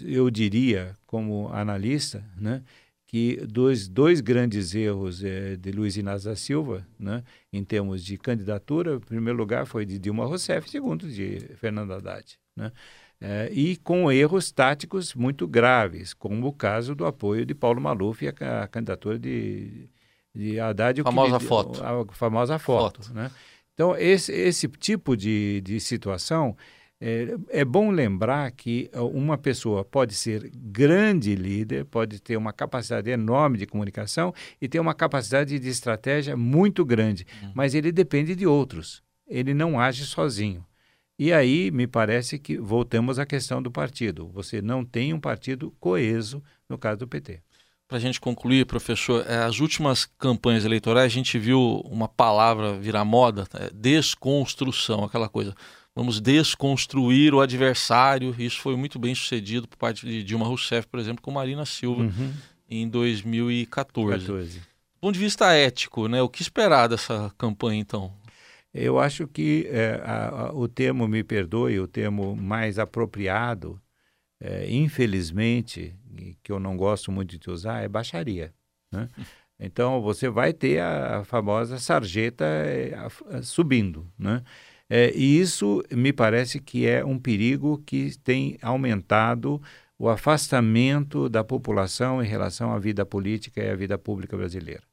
eu 0.05 0.29
diria, 0.29 0.95
como 1.05 1.50
analista, 1.51 2.24
né, 2.38 2.63
que 3.08 3.38
dos 3.38 3.88
dois 3.88 4.20
grandes 4.20 4.76
erros 4.76 5.24
é, 5.24 5.56
de 5.56 5.72
Luiz 5.72 5.96
Inácio 5.96 6.30
da 6.30 6.36
Silva, 6.36 6.86
né, 7.00 7.24
em 7.54 7.64
termos 7.64 8.04
de 8.04 8.18
candidatura, 8.18 8.98
o 8.98 9.00
primeiro 9.00 9.40
lugar 9.40 9.66
foi 9.66 9.86
de 9.86 9.98
Dilma 9.98 10.26
Rousseff, 10.26 10.70
segundo 10.70 11.08
de 11.10 11.40
Fernando 11.56 11.94
Haddad. 11.94 12.38
Né, 12.54 12.72
é, 13.20 13.50
e 13.52 13.78
com 13.78 14.12
erros 14.12 14.52
táticos 14.52 15.16
muito 15.16 15.48
graves, 15.48 16.14
como 16.14 16.48
o 16.48 16.54
caso 16.54 16.94
do 16.94 17.06
apoio 17.06 17.46
de 17.46 17.56
Paulo 17.56 17.82
Maluf 17.82 18.28
a, 18.28 18.64
a 18.64 18.68
candidatura 18.68 19.18
de, 19.18 19.90
de 20.36 20.60
Haddad. 20.60 21.02
Famosa 21.02 21.40
foto. 21.40 21.82
A, 21.82 22.02
a 22.02 22.06
famosa 22.14 22.60
foto. 22.60 23.04
foto. 23.04 23.16
Né? 23.16 23.32
Então, 23.74 23.96
esse, 23.96 24.34
esse 24.34 24.68
tipo 24.68 25.16
de, 25.16 25.62
de 25.62 25.80
situação 25.80 26.58
é, 27.00 27.36
é, 27.50 27.66
bom 27.66 27.92
lembrar 27.92 28.51
que 28.51 28.89
uma 28.94 29.38
pessoa 29.38 29.86
pode 29.86 30.16
ser 30.16 30.50
grande 30.54 31.36
líder, 31.36 31.86
pode 31.86 32.20
ter 32.20 32.36
uma 32.36 32.51
capacidade 32.51 33.10
enorme 33.10 33.58
de 33.58 33.68
comunicação 33.68 34.34
e 34.60 34.68
ter 34.68 34.80
uma 34.80 34.96
capacidade 34.96 35.60
de 35.60 35.70
estratégia 35.70 36.36
muito 36.36 36.84
grande, 36.84 37.25
uhum. 37.44 37.51
mas 37.54 37.75
ele 37.75 37.92
depende 37.92 38.36
de 38.36 38.48
outros. 38.48 39.04
Ele 39.27 39.54
não 39.54 39.80
age 39.80 40.06
sozinho. 40.06 40.66
E 41.20 41.34
aí 41.34 41.72
me 41.72 41.88
parece 41.88 42.38
que 42.39 42.58
voltamos 42.58 43.20
à 43.20 43.25
questão 43.25 43.62
do 43.62 43.72
partido. 43.72 44.27
Você 44.30 44.62
não 44.62 44.86
tem 44.86 45.13
um 45.13 45.20
partido 45.20 45.74
coeso 45.80 46.44
no 46.70 46.77
caso 46.77 47.00
do 47.00 47.08
PT. 47.08 47.42
Para 47.88 47.98
a 47.98 48.01
gente 48.01 48.20
concluir, 48.20 48.66
professor, 48.66 49.25
é, 49.27 49.38
as 49.38 49.60
últimas 49.60 50.06
campanhas 50.06 50.66
eleitorais 50.66 51.06
a 51.06 51.16
gente 51.16 51.39
viu 51.39 51.82
uma 51.86 52.08
palavra 52.08 52.77
virar 52.77 53.06
moda, 53.06 53.48
é, 53.54 53.70
desconstrução, 53.74 55.04
aquela 55.04 55.30
coisa 55.30 55.56
vamos 55.98 56.22
desconstruir 56.22 57.34
o 57.34 57.42
adversário. 57.42 58.36
Isso 58.38 58.62
foi 58.62 58.75
muito 58.75 59.00
bem 59.00 59.16
sucedido 59.16 59.68
por 59.68 59.77
parte 59.77 60.06
de 60.06 60.24
Dilma 60.24 60.46
Rousseff, 60.46 60.88
por 60.88 61.00
exemplo, 61.00 61.24
com 61.24 61.32
Marina 61.32 61.66
Silva 61.66 62.04
uhum. 62.04 62.34
em 62.70 62.88
2014. 62.88 64.27
14. 64.27 64.60
Do 64.60 64.66
ponto 65.01 65.13
de 65.16 65.20
vista 65.20 65.51
ético, 65.54 66.08
né, 66.08 66.22
o 66.22 66.30
que 66.30 66.44
esperar 66.44 66.88
dessa 66.88 67.34
campanha, 67.36 67.82
então? 67.82 68.13
Eu 68.72 69.00
acho 69.00 69.27
que 69.27 69.68
é, 69.72 70.00
a, 70.04 70.27
a, 70.27 70.54
o 70.54 70.68
termo, 70.68 71.08
me 71.08 71.24
perdoe, 71.24 71.80
o 71.80 71.88
termo 71.88 72.36
mais 72.36 72.77
apropriado, 72.77 73.82
é, 74.39 74.70
infelizmente, 74.70 75.96
que 76.44 76.51
eu 76.51 76.60
não 76.60 76.77
gosto 76.77 77.12
muito 77.12 77.39
de 77.39 77.50
usar, 77.50 77.82
é 77.82 77.88
baixaria. 77.88 78.54
Né? 78.92 79.10
Então, 79.60 80.00
você 80.00 80.30
vai 80.30 80.54
ter 80.54 80.80
a, 80.80 81.20
a 81.20 81.24
famosa 81.24 81.80
sarjeta 81.80 82.46
é, 82.46 82.96
subindo, 83.42 84.08
né? 84.16 84.44
É, 84.89 85.12
e 85.13 85.39
isso 85.39 85.84
me 85.91 86.13
parece 86.13 86.60
que 86.60 86.86
é 86.86 87.03
um 87.03 87.20
perigo 87.20 87.82
que 87.86 88.17
tem 88.20 88.58
aumentado 88.62 89.62
o 90.00 90.10
afastamento 90.10 91.27
da 91.27 91.44
população 91.44 92.24
em 92.24 92.27
relação 92.27 92.72
à 92.72 92.79
vida 92.79 93.06
política 93.06 93.62
e 93.62 93.70
à 93.70 93.75
vida 93.75 93.98
pública 93.98 94.38
brasileira. 94.38 94.84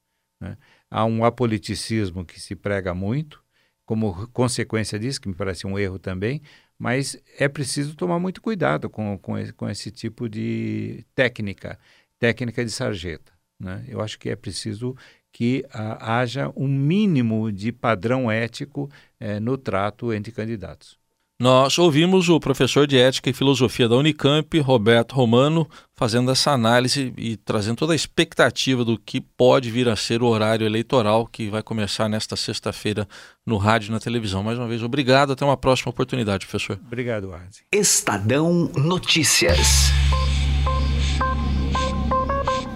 Né? 0.40 0.56
Há 0.90 1.04
um 1.04 1.24
apoliticismo 1.24 2.24
que 2.24 2.40
se 2.40 2.56
prega 2.56 2.94
muito, 2.94 3.42
como 3.84 4.26
consequência 4.28 4.98
disso, 4.98 5.20
que 5.20 5.28
me 5.28 5.34
parece 5.34 5.66
um 5.66 5.78
erro 5.78 5.98
também, 5.98 6.42
mas 6.78 7.16
é 7.38 7.48
preciso 7.48 7.94
tomar 7.94 8.18
muito 8.18 8.40
cuidado 8.40 8.88
com, 8.90 9.18
com, 9.18 9.38
esse, 9.38 9.52
com 9.52 9.68
esse 9.68 9.90
tipo 9.90 10.28
de 10.28 11.04
técnica, 11.14 11.78
técnica 12.18 12.64
de 12.64 12.70
sarjeta. 12.70 13.32
Né? 13.60 13.84
Eu 13.86 14.00
acho 14.00 14.18
que 14.18 14.30
é 14.30 14.36
preciso 14.36 14.96
que 15.34 15.66
ah, 15.74 16.20
haja 16.20 16.52
um 16.54 16.68
mínimo 16.68 17.50
de 17.50 17.72
padrão 17.72 18.30
ético 18.30 18.88
eh, 19.18 19.40
no 19.40 19.58
trato 19.58 20.12
entre 20.12 20.30
candidatos. 20.30 20.96
Nós 21.40 21.76
ouvimos 21.76 22.28
o 22.28 22.38
professor 22.38 22.86
de 22.86 22.96
Ética 22.96 23.28
e 23.28 23.32
Filosofia 23.32 23.88
da 23.88 23.96
Unicamp, 23.96 24.56
Roberto 24.60 25.16
Romano, 25.16 25.68
fazendo 25.96 26.30
essa 26.30 26.52
análise 26.52 27.12
e 27.16 27.36
trazendo 27.36 27.78
toda 27.78 27.92
a 27.92 27.96
expectativa 27.96 28.84
do 28.84 28.96
que 28.96 29.20
pode 29.20 29.72
vir 29.72 29.88
a 29.88 29.96
ser 29.96 30.22
o 30.22 30.26
horário 30.26 30.64
eleitoral 30.64 31.26
que 31.26 31.50
vai 31.50 31.64
começar 31.64 32.08
nesta 32.08 32.36
sexta-feira 32.36 33.08
no 33.44 33.56
rádio 33.56 33.88
e 33.88 33.90
na 33.90 33.98
televisão. 33.98 34.44
Mais 34.44 34.56
uma 34.56 34.68
vez, 34.68 34.84
obrigado. 34.84 35.32
Até 35.32 35.44
uma 35.44 35.56
próxima 35.56 35.90
oportunidade, 35.90 36.46
professor. 36.46 36.78
Obrigado, 36.86 37.34
Arzi. 37.34 37.64
Estadão 37.72 38.70
Notícias. 38.76 39.90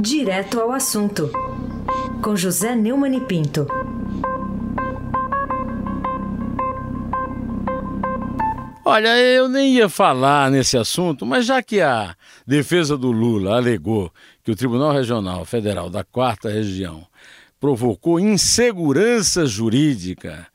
Direto 0.01 0.61
ao 0.61 0.73
assunto 0.73 1.31
com 2.23 2.35
José 2.35 2.75
Neumann 2.75 3.17
e 3.17 3.21
Pinto. 3.21 3.67
Olha, 8.85 9.19
eu 9.19 9.49
nem 9.49 9.75
ia 9.75 9.89
falar 9.89 10.51
nesse 10.51 10.77
assunto, 10.77 11.27
mas 11.27 11.45
já 11.45 11.63
que 11.63 11.81
a 11.81 12.17
defesa 12.47 12.97
do 12.97 13.13
Lula 13.13 13.57
alegou 13.57 14.11
que 14.43 14.51
o 14.51 14.57
Tribunal 14.57 14.93
Regional 14.93 15.45
Federal 15.45 15.91
da 15.91 16.03
Quarta 16.03 16.49
Região 16.49 17.07
provocou 17.61 18.19
insegurança 18.19 19.45
jurídica 19.45 20.47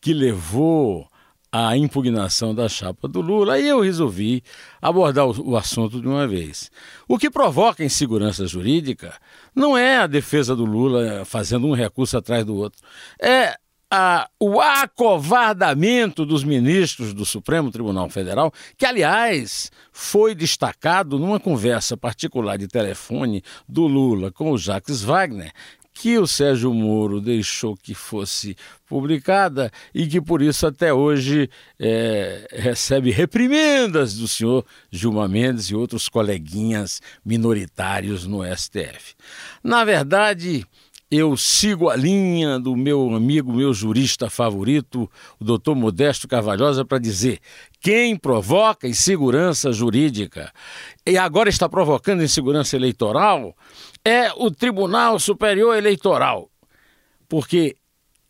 que 0.00 0.14
levou 0.14 1.10
à 1.52 1.76
impugnação 1.76 2.54
da 2.54 2.68
chapa 2.68 3.08
do 3.08 3.20
Lula, 3.20 3.54
aí 3.54 3.66
eu 3.66 3.80
resolvi 3.80 4.42
abordar 4.80 5.26
o, 5.26 5.56
assunto 5.56 6.00
de 6.00 6.06
uma 6.06 6.26
vez. 6.26 6.70
O 7.08 7.18
que 7.18 7.28
provoca 7.28 7.84
insegurança 7.84 8.46
jurídica 8.46 9.12
não 9.54 9.76
é 9.76 9.98
a 9.98 10.06
defesa 10.06 10.54
do 10.54 10.64
Lula 10.64 11.24
fazendo 11.24 11.66
um 11.66 11.74
recurso 11.74 12.16
atrás 12.16 12.44
do 12.44 12.54
outro, 12.56 12.80
é 13.20 13.56
a, 13.90 14.28
o 14.38 14.60
acovardamento 14.60 16.24
dos 16.24 16.44
ministros 16.44 17.12
do 17.12 17.26
Supremo 17.26 17.72
Tribunal 17.72 18.08
Federal, 18.08 18.52
que, 18.76 18.86
aliás, 18.86 19.72
foi 19.92 20.34
destacado 20.34 21.18
numa 21.18 21.40
conversa 21.40 21.96
particular 21.96 22.56
de 22.56 22.68
telefone 22.68 23.42
do 23.68 23.86
Lula 23.86 24.30
com 24.30 24.52
o 24.52 24.58
Jacques 24.58 25.02
Wagner, 25.02 25.52
que 25.92 26.18
o 26.18 26.26
Sérgio 26.26 26.72
Moro 26.72 27.20
deixou 27.20 27.76
que 27.76 27.94
fosse 27.94 28.56
publicada 28.86 29.70
e 29.94 30.06
que 30.06 30.20
por 30.20 30.40
isso 30.40 30.66
até 30.66 30.92
hoje 30.92 31.50
é, 31.78 32.48
recebe 32.52 33.10
reprimendas 33.10 34.16
do 34.16 34.26
senhor 34.26 34.64
Gilmar 34.90 35.28
Mendes 35.28 35.66
e 35.66 35.74
outros 35.74 36.08
coleguinhas 36.08 37.00
minoritários 37.24 38.26
no 38.26 38.40
STF. 38.44 39.14
Na 39.62 39.84
verdade, 39.84 40.64
eu 41.10 41.36
sigo 41.36 41.88
a 41.88 41.96
linha 41.96 42.58
do 42.58 42.76
meu 42.76 43.12
amigo, 43.14 43.52
meu 43.52 43.74
jurista 43.74 44.30
favorito, 44.30 45.10
o 45.40 45.44
doutor 45.44 45.74
Modesto 45.74 46.28
Carvalhosa, 46.28 46.84
para 46.84 46.98
dizer: 46.98 47.40
quem 47.80 48.16
provoca 48.16 48.86
insegurança 48.86 49.72
jurídica 49.72 50.52
e 51.04 51.18
agora 51.18 51.48
está 51.48 51.68
provocando 51.68 52.22
insegurança 52.22 52.76
eleitoral 52.76 53.56
é 54.04 54.30
o 54.36 54.50
Tribunal 54.50 55.18
Superior 55.18 55.76
Eleitoral. 55.76 56.48
Porque 57.28 57.76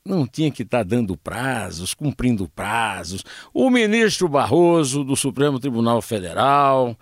não 0.04 0.26
tinha 0.26 0.50
que 0.50 0.62
estar 0.62 0.78
tá 0.78 0.84
dando 0.84 1.16
prazos, 1.16 1.92
cumprindo 1.92 2.48
prazos. 2.48 3.24
O 3.52 3.68
ministro 3.70 4.28
Barroso, 4.28 5.04
do 5.04 5.14
Supremo 5.14 5.60
Tribunal 5.60 6.00
Federal, 6.00 6.96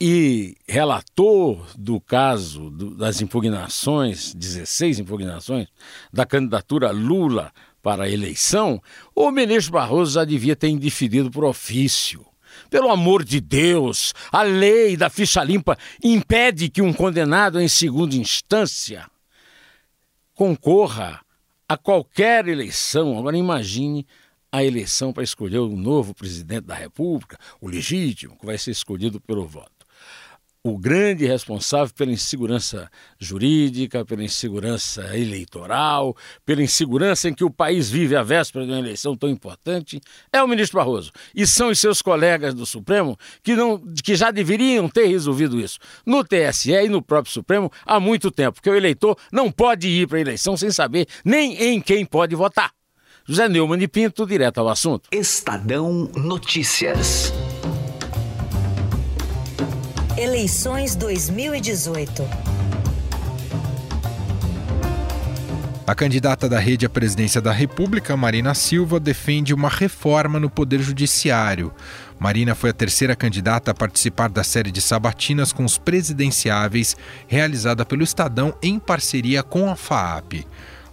e 0.00 0.56
relator 0.66 1.66
do 1.76 2.00
caso 2.00 2.70
do, 2.70 2.96
das 2.96 3.20
impugnações, 3.20 4.34
16 4.34 5.00
impugnações, 5.00 5.68
da 6.10 6.24
candidatura 6.24 6.90
Lula 6.90 7.52
para 7.82 8.04
a 8.04 8.10
eleição, 8.10 8.82
o 9.14 9.30
ministro 9.30 9.74
Barroso 9.74 10.12
já 10.12 10.24
devia 10.24 10.56
ter 10.56 10.68
indeferido 10.68 11.30
por 11.30 11.44
ofício. 11.44 12.24
Pelo 12.70 12.88
amor 12.88 13.22
de 13.22 13.40
Deus, 13.40 14.14
a 14.32 14.42
lei 14.42 14.96
da 14.96 15.10
ficha 15.10 15.44
limpa 15.44 15.76
impede 16.02 16.70
que 16.70 16.80
um 16.80 16.92
condenado 16.92 17.60
em 17.60 17.68
segunda 17.68 18.16
instância 18.16 19.06
concorra 20.34 21.20
a 21.68 21.76
qualquer 21.76 22.48
eleição. 22.48 23.18
Agora 23.18 23.36
imagine 23.36 24.06
a 24.50 24.64
eleição 24.64 25.12
para 25.12 25.22
escolher 25.22 25.58
o 25.58 25.76
novo 25.76 26.14
presidente 26.14 26.66
da 26.66 26.74
República, 26.74 27.38
o 27.60 27.68
legítimo, 27.68 28.36
que 28.38 28.46
vai 28.46 28.56
ser 28.56 28.70
escolhido 28.70 29.20
pelo 29.20 29.46
voto 29.46 29.79
o 30.62 30.76
grande 30.76 31.26
responsável 31.26 31.92
pela 31.94 32.12
insegurança 32.12 32.90
jurídica, 33.18 34.04
pela 34.04 34.22
insegurança 34.22 35.16
eleitoral, 35.16 36.14
pela 36.44 36.62
insegurança 36.62 37.28
em 37.28 37.34
que 37.34 37.44
o 37.44 37.50
país 37.50 37.88
vive 37.88 38.14
à 38.14 38.22
véspera 38.22 38.66
de 38.66 38.72
uma 38.72 38.78
eleição 38.78 39.16
tão 39.16 39.28
importante, 39.28 40.00
é 40.30 40.42
o 40.42 40.48
ministro 40.48 40.78
Barroso. 40.78 41.12
E 41.34 41.46
são 41.46 41.68
os 41.68 41.78
seus 41.78 42.02
colegas 42.02 42.52
do 42.52 42.66
Supremo 42.66 43.16
que, 43.42 43.56
não, 43.56 43.78
que 44.04 44.14
já 44.14 44.30
deveriam 44.30 44.88
ter 44.88 45.06
resolvido 45.06 45.58
isso 45.58 45.78
no 46.04 46.22
TSE 46.22 46.72
e 46.72 46.88
no 46.88 47.00
próprio 47.00 47.32
Supremo 47.32 47.72
há 47.86 47.98
muito 47.98 48.30
tempo, 48.30 48.54
porque 48.54 48.70
o 48.70 48.76
eleitor 48.76 49.16
não 49.32 49.50
pode 49.50 49.88
ir 49.88 50.06
para 50.06 50.18
a 50.18 50.22
eleição 50.22 50.56
sem 50.56 50.70
saber 50.70 51.06
nem 51.24 51.56
em 51.56 51.80
quem 51.80 52.04
pode 52.04 52.34
votar. 52.34 52.70
José 53.26 53.48
Neumann 53.48 53.78
de 53.78 53.88
Pinto, 53.88 54.26
direto 54.26 54.58
ao 54.58 54.68
assunto. 54.68 55.08
Estadão 55.12 56.10
Notícias. 56.14 57.32
Eleições 60.16 60.96
2018. 60.96 62.28
A 65.86 65.94
candidata 65.94 66.48
da 66.48 66.58
rede 66.58 66.84
à 66.84 66.88
presidência 66.90 67.40
da 67.40 67.52
República, 67.52 68.16
Marina 68.16 68.52
Silva, 68.52 68.98
defende 68.98 69.54
uma 69.54 69.68
reforma 69.68 70.40
no 70.40 70.50
Poder 70.50 70.80
Judiciário. 70.80 71.72
Marina 72.18 72.56
foi 72.56 72.70
a 72.70 72.74
terceira 72.74 73.14
candidata 73.14 73.70
a 73.70 73.74
participar 73.74 74.28
da 74.28 74.42
série 74.42 74.72
de 74.72 74.80
sabatinas 74.80 75.52
com 75.52 75.64
os 75.64 75.78
presidenciáveis 75.78 76.96
realizada 77.28 77.84
pelo 77.86 78.02
Estadão 78.02 78.52
em 78.60 78.80
parceria 78.80 79.44
com 79.44 79.70
a 79.70 79.76
FAAP. 79.76 80.44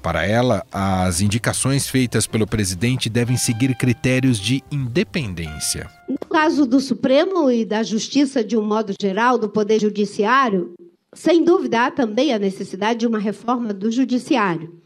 Para 0.02 0.26
ela, 0.26 0.66
as 0.72 1.22
indicações 1.22 1.88
feitas 1.88 2.26
pelo 2.26 2.48
presidente 2.48 3.10
devem 3.10 3.38
seguir 3.38 3.76
critérios 3.76 4.40
de 4.40 4.64
independência. 4.72 5.90
No 6.08 6.18
caso 6.30 6.66
do 6.66 6.80
Supremo 6.80 7.52
e 7.52 7.66
da 7.66 7.84
Justiça, 7.84 8.44
de 8.44 8.58
um 8.58 8.66
modo 8.66 8.94
geral, 9.00 9.38
do 9.38 9.50
Poder 9.50 9.80
Judiciário, 9.80 10.74
sem 11.14 11.44
dúvida 11.44 11.86
há 11.86 11.92
também 11.92 12.34
a 12.34 12.40
necessidade 12.40 13.00
de 13.00 13.08
uma 13.08 13.20
reforma 13.20 13.74
do 13.74 13.92
Judiciário. 13.92 14.80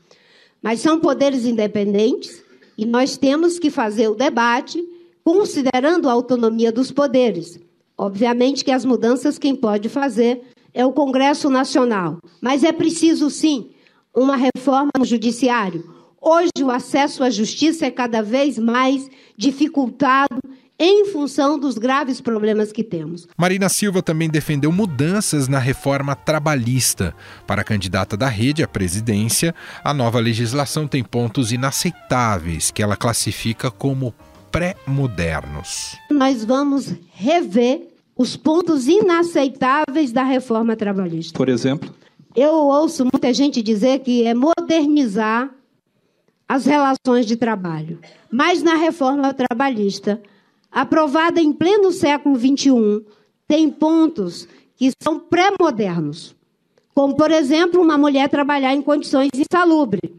Mas 0.62 0.80
são 0.80 1.00
poderes 1.00 1.46
independentes 1.46 2.42
e 2.78 2.86
nós 2.86 3.18
temos 3.18 3.60
que 3.60 3.70
fazer 3.70 4.08
o 4.08 4.16
debate 4.16 4.84
considerando 5.24 6.10
a 6.10 6.14
autonomia 6.14 6.72
dos 6.72 6.92
poderes. 6.92 7.60
Obviamente 7.98 8.64
que 8.64 8.72
as 8.72 8.86
mudanças 8.86 9.38
quem 9.38 9.56
pode 9.56 9.90
fazer 9.90 10.42
é 10.74 10.86
o 10.86 10.94
Congresso 10.94 11.50
Nacional, 11.50 12.20
mas 12.42 12.64
é 12.64 12.72
preciso 12.72 13.30
sim 13.30 13.72
uma 14.16 14.36
reforma 14.36 14.92
no 14.98 15.06
judiciário. 15.06 15.84
Hoje, 16.22 16.52
o 16.64 16.70
acesso 16.70 17.24
à 17.24 17.30
justiça 17.30 17.86
é 17.86 17.92
cada 17.92 18.22
vez 18.22 18.60
mais 18.60 19.10
dificultado 19.36 20.40
em 20.78 21.06
função 21.06 21.60
dos 21.60 21.78
graves 21.78 22.20
problemas 22.20 22.72
que 22.72 22.84
temos. 22.84 23.28
Marina 23.38 23.70
Silva 23.70 24.02
também 24.02 24.30
defendeu 24.30 24.72
mudanças 24.72 25.48
na 25.48 25.60
reforma 25.60 26.16
trabalhista. 26.16 27.16
Para 27.46 27.62
a 27.62 27.64
candidata 27.64 28.18
da 28.18 28.28
rede 28.28 28.64
à 28.64 28.68
presidência, 28.68 29.54
a 29.84 29.94
nova 29.94 30.20
legislação 30.20 30.88
tem 30.88 31.04
pontos 31.04 31.52
inaceitáveis 31.52 32.72
que 32.72 32.82
ela 32.82 32.98
classifica 32.98 33.70
como 33.70 34.14
pré-modernos. 34.52 35.96
Nós 36.10 36.44
vamos 36.44 36.96
rever 37.14 37.88
os 38.18 38.36
pontos 38.36 38.88
inaceitáveis 38.88 40.12
da 40.12 40.24
reforma 40.24 40.76
trabalhista. 40.76 41.38
Por 41.38 41.48
exemplo? 41.48 41.94
Eu 42.36 42.54
ouço 42.54 43.04
muita 43.04 43.34
gente 43.34 43.62
dizer 43.62 44.00
que 44.00 44.26
é 44.26 44.34
modernizar 44.34 45.54
as 46.48 46.66
relações 46.66 47.26
de 47.26 47.36
trabalho. 47.36 48.00
Mas 48.30 48.64
na 48.64 48.76
reforma 48.76 49.34
trabalhista, 49.34 50.22
aprovada 50.72 51.42
em 51.42 51.52
pleno 51.52 51.92
século 51.92 52.38
XXI, 52.38 53.06
tem 53.48 53.70
pontos 53.70 54.48
que 54.76 54.92
são 55.02 55.20
pré-modernos. 55.20 56.36
Como, 56.94 57.16
por 57.16 57.32
exemplo, 57.32 57.82
uma 57.82 57.98
mulher 57.98 58.30
trabalhar 58.30 58.74
em 58.74 58.82
condições 58.82 59.30
insalubres. 59.34 60.12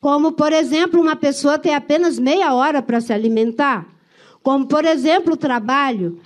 Como, 0.00 0.32
por 0.32 0.52
exemplo, 0.52 1.00
uma 1.00 1.16
pessoa 1.16 1.58
ter 1.58 1.74
apenas 1.74 2.18
meia 2.18 2.54
hora 2.54 2.82
para 2.82 3.00
se 3.00 3.12
alimentar. 3.12 3.86
Como, 4.42 4.66
por 4.66 4.84
exemplo, 4.84 5.34
o 5.34 5.36
trabalho 5.36 6.18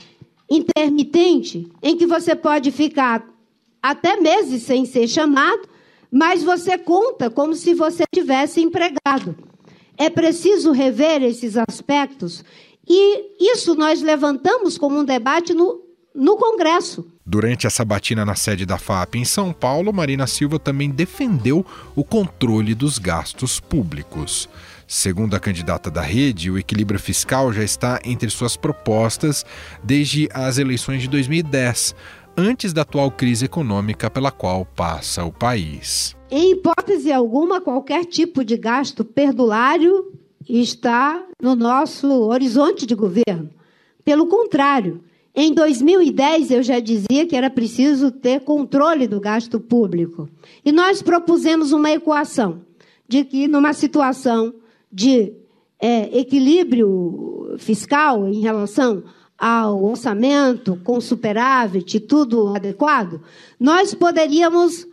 intermitente, 0.49 1.71
em 1.83 1.97
que 1.97 2.07
você 2.07 2.35
pode 2.35 2.71
ficar 2.71 3.27
até 3.91 4.17
meses 4.17 4.63
sem 4.63 4.85
ser 4.85 5.07
chamado, 5.07 5.69
mas 6.11 6.43
você 6.43 6.77
conta 6.77 7.31
como 7.31 7.55
se 7.55 7.75
você 7.75 8.05
tivesse 8.13 8.61
empregado. 8.61 9.37
É 9.97 10.11
preciso 10.11 10.73
rever 10.73 11.23
esses 11.23 11.57
aspectos 11.57 12.45
e 12.89 13.53
isso 13.53 13.75
nós 13.75 14.03
levantamos 14.03 14.77
como 14.77 14.99
um 14.99 15.05
debate 15.05 15.55
no, 15.55 15.83
no 16.15 16.37
Congresso. 16.37 17.07
Durante 17.25 17.67
a 17.67 17.71
sabatina 17.71 18.25
na 18.25 18.35
sede 18.35 18.67
da 18.67 18.79
FAP 18.79 19.17
em 19.17 19.25
São 19.25 19.53
Paulo, 19.53 19.93
Marina 19.93 20.27
Silva 20.27 20.59
também 20.59 20.91
defendeu 20.91 21.65
o 21.95 22.05
controle 22.05 22.75
dos 22.75 22.99
gastos 22.99 23.59
públicos. 23.59 24.49
Segundo 24.87 25.35
a 25.35 25.41
candidata 25.41 25.91
da 25.91 26.01
rede, 26.01 26.49
o 26.49 26.59
equilíbrio 26.59 27.01
fiscal 27.01 27.53
já 27.53 27.65
está 27.65 28.01
entre 28.05 28.31
suas 28.31 28.57
propostas 28.57 29.45
desde 29.83 30.29
as 30.33 30.59
eleições 30.59 31.03
de 31.03 31.09
2010 31.09 31.95
antes 32.37 32.73
da 32.73 32.83
atual 32.83 33.11
crise 33.11 33.47
econômica 33.47 34.11
pela 34.11 34.31
qual 34.31 34.65
passa 34.65 35.25
o 35.25 35.33
país. 35.33 36.15
Em 36.31 36.53
hipótese 36.53 37.11
alguma, 37.13 37.61
qualquer 37.61 38.05
tipo 38.05 38.45
de 38.45 38.57
gasto 38.57 39.05
perdulário 39.05 40.13
está 40.47 41.25
no 41.41 41.57
nosso 41.57 42.09
horizonte 42.09 42.85
de 42.85 42.95
governo. 42.95 43.51
Pelo 44.05 44.27
contrário, 44.27 45.03
em 45.35 45.53
2010 45.53 46.51
eu 46.51 46.63
já 46.63 46.79
dizia 46.79 47.27
que 47.27 47.35
era 47.35 47.51
preciso 47.51 48.11
ter 48.11 48.41
controle 48.41 49.07
do 49.07 49.21
gasto 49.21 49.59
público. 49.59 50.29
E 50.65 50.71
nós 50.71 51.03
propusemos 51.03 51.73
uma 51.73 51.91
equação 51.91 52.63
de 53.09 53.25
que 53.25 53.49
numa 53.49 53.73
situação 53.73 54.55
de 54.93 55.33
é, 55.81 56.19
equilíbrio 56.19 57.55
fiscal 57.59 58.29
em 58.29 58.41
relação 58.41 59.03
ao 59.39 59.83
orçamento 59.85 60.81
com 60.83 61.01
superávit 61.01 62.01
tudo 62.01 62.55
adequado, 62.55 63.21
nós 63.61 63.95
poderíamos 63.95 64.87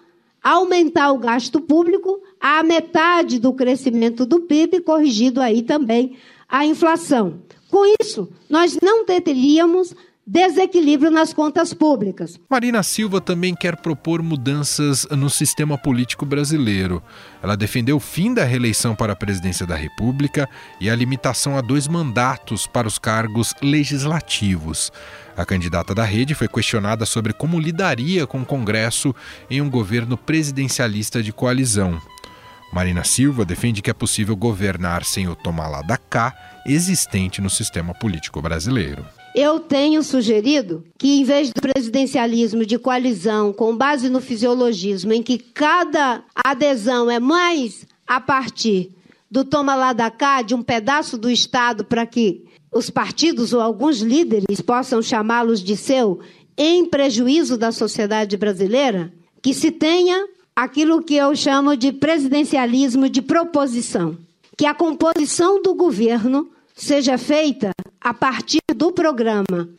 aumentar 0.44 1.12
o 1.12 1.18
gasto 1.18 1.62
público 1.62 2.22
à 2.40 2.62
metade 2.62 3.40
do 3.40 3.54
crescimento 3.54 4.26
do 4.26 4.42
PIB, 4.42 4.82
corrigido 4.82 5.40
aí 5.40 5.62
também 5.62 6.18
a 6.50 6.66
inflação. 6.66 7.42
Com 7.70 7.86
isso, 8.02 8.30
nós 8.50 8.78
não 8.82 9.06
teríamos 9.06 9.96
desequilíbrio 10.26 11.12
nas 11.12 11.34
contas 11.34 11.74
públicas. 11.74 12.40
Marina 12.50 12.82
Silva 12.82 13.20
também 13.20 13.54
quer 13.54 13.76
propor 13.76 14.24
mudanças 14.24 15.06
no 15.12 15.30
sistema 15.30 15.78
político 15.78 16.26
brasileiro. 16.26 17.04
Ela 17.42 17.58
defendeu 17.58 17.98
o 17.98 18.00
fim 18.00 18.34
da 18.34 18.44
reeleição 18.44 18.96
para 18.96 19.14
a 19.14 19.16
presidência 19.16 19.66
da 19.66 19.76
República 19.76 20.50
e 20.80 20.90
a 20.90 20.96
limitação 20.96 21.58
a 21.58 21.62
dois 21.62 21.88
mandatos 21.88 22.66
para 22.66 22.88
os 22.88 22.98
cargos 22.98 23.54
legislativos. 23.62 24.92
A 25.36 25.46
candidata 25.46 25.94
da 25.94 26.04
rede 26.04 26.34
foi 26.34 26.48
questionada 26.48 27.06
sobre 27.06 27.34
como 27.34 27.60
lidaria 27.60 28.26
com 28.26 28.42
o 28.42 28.46
Congresso 28.46 29.14
em 29.50 29.62
um 29.62 29.70
governo 29.70 30.16
presidencialista 30.16 31.22
de 31.22 31.34
coalizão. 31.34 32.02
Marina 32.72 33.04
Silva 33.04 33.46
defende 33.46 33.82
que 33.82 33.90
é 33.90 33.94
possível 33.94 34.36
governar 34.36 35.04
sem 35.04 35.28
o 35.28 35.36
tomar 35.36 35.68
lá 35.68 35.82
da 35.82 35.98
cá 35.98 36.34
existente 36.66 37.42
no 37.42 37.50
sistema 37.50 37.94
político 37.94 38.42
brasileiro. 38.42 39.06
Eu 39.36 39.60
tenho 39.60 40.04
sugerido 40.04 40.84
que, 40.98 41.20
em 41.20 41.24
vez 41.24 41.50
do 41.52 41.60
presidencialismo 41.60 42.66
de 42.66 42.78
coalizão 42.78 43.52
com 43.52 43.76
base 43.76 44.08
no 44.08 44.22
fisiologismo, 44.22 45.12
em 45.12 45.24
que 45.24 45.40
cada 45.40 46.24
adesão 46.36 47.10
é 47.10 47.20
mais 47.20 47.86
a 48.06 48.22
partir 48.22 48.92
do 49.32 49.44
toma 49.44 49.74
lá 49.74 49.92
da 49.92 50.12
cá, 50.12 50.44
de 50.44 50.54
um 50.54 50.62
pedaço 50.62 51.18
do 51.18 51.32
Estado, 51.32 51.84
para 51.84 52.06
que 52.06 52.46
os 52.72 52.92
partidos 52.92 53.54
ou 53.54 53.62
alguns 53.62 54.02
líderes 54.02 54.62
possam 54.62 55.02
chamá-los 55.02 55.64
de 55.64 55.76
seu, 55.76 56.20
em 56.56 56.86
prejuízo 56.86 57.58
da 57.58 57.72
sociedade 57.72 58.38
brasileira, 58.38 59.12
que 59.42 59.52
se 59.52 59.72
tenha 59.72 60.28
aquilo 60.56 61.02
que 61.02 61.16
eu 61.16 61.36
chamo 61.36 61.76
de 61.76 61.92
presidencialismo 61.92 63.10
de 63.10 63.24
proposição, 63.24 64.16
que 64.56 64.68
a 64.68 64.76
composição 64.76 65.60
do 65.60 65.74
governo 65.74 66.52
seja 66.76 67.18
feita 67.18 67.72
a 68.04 68.14
partir 68.14 68.62
do 68.76 68.92
programa, 68.92 69.70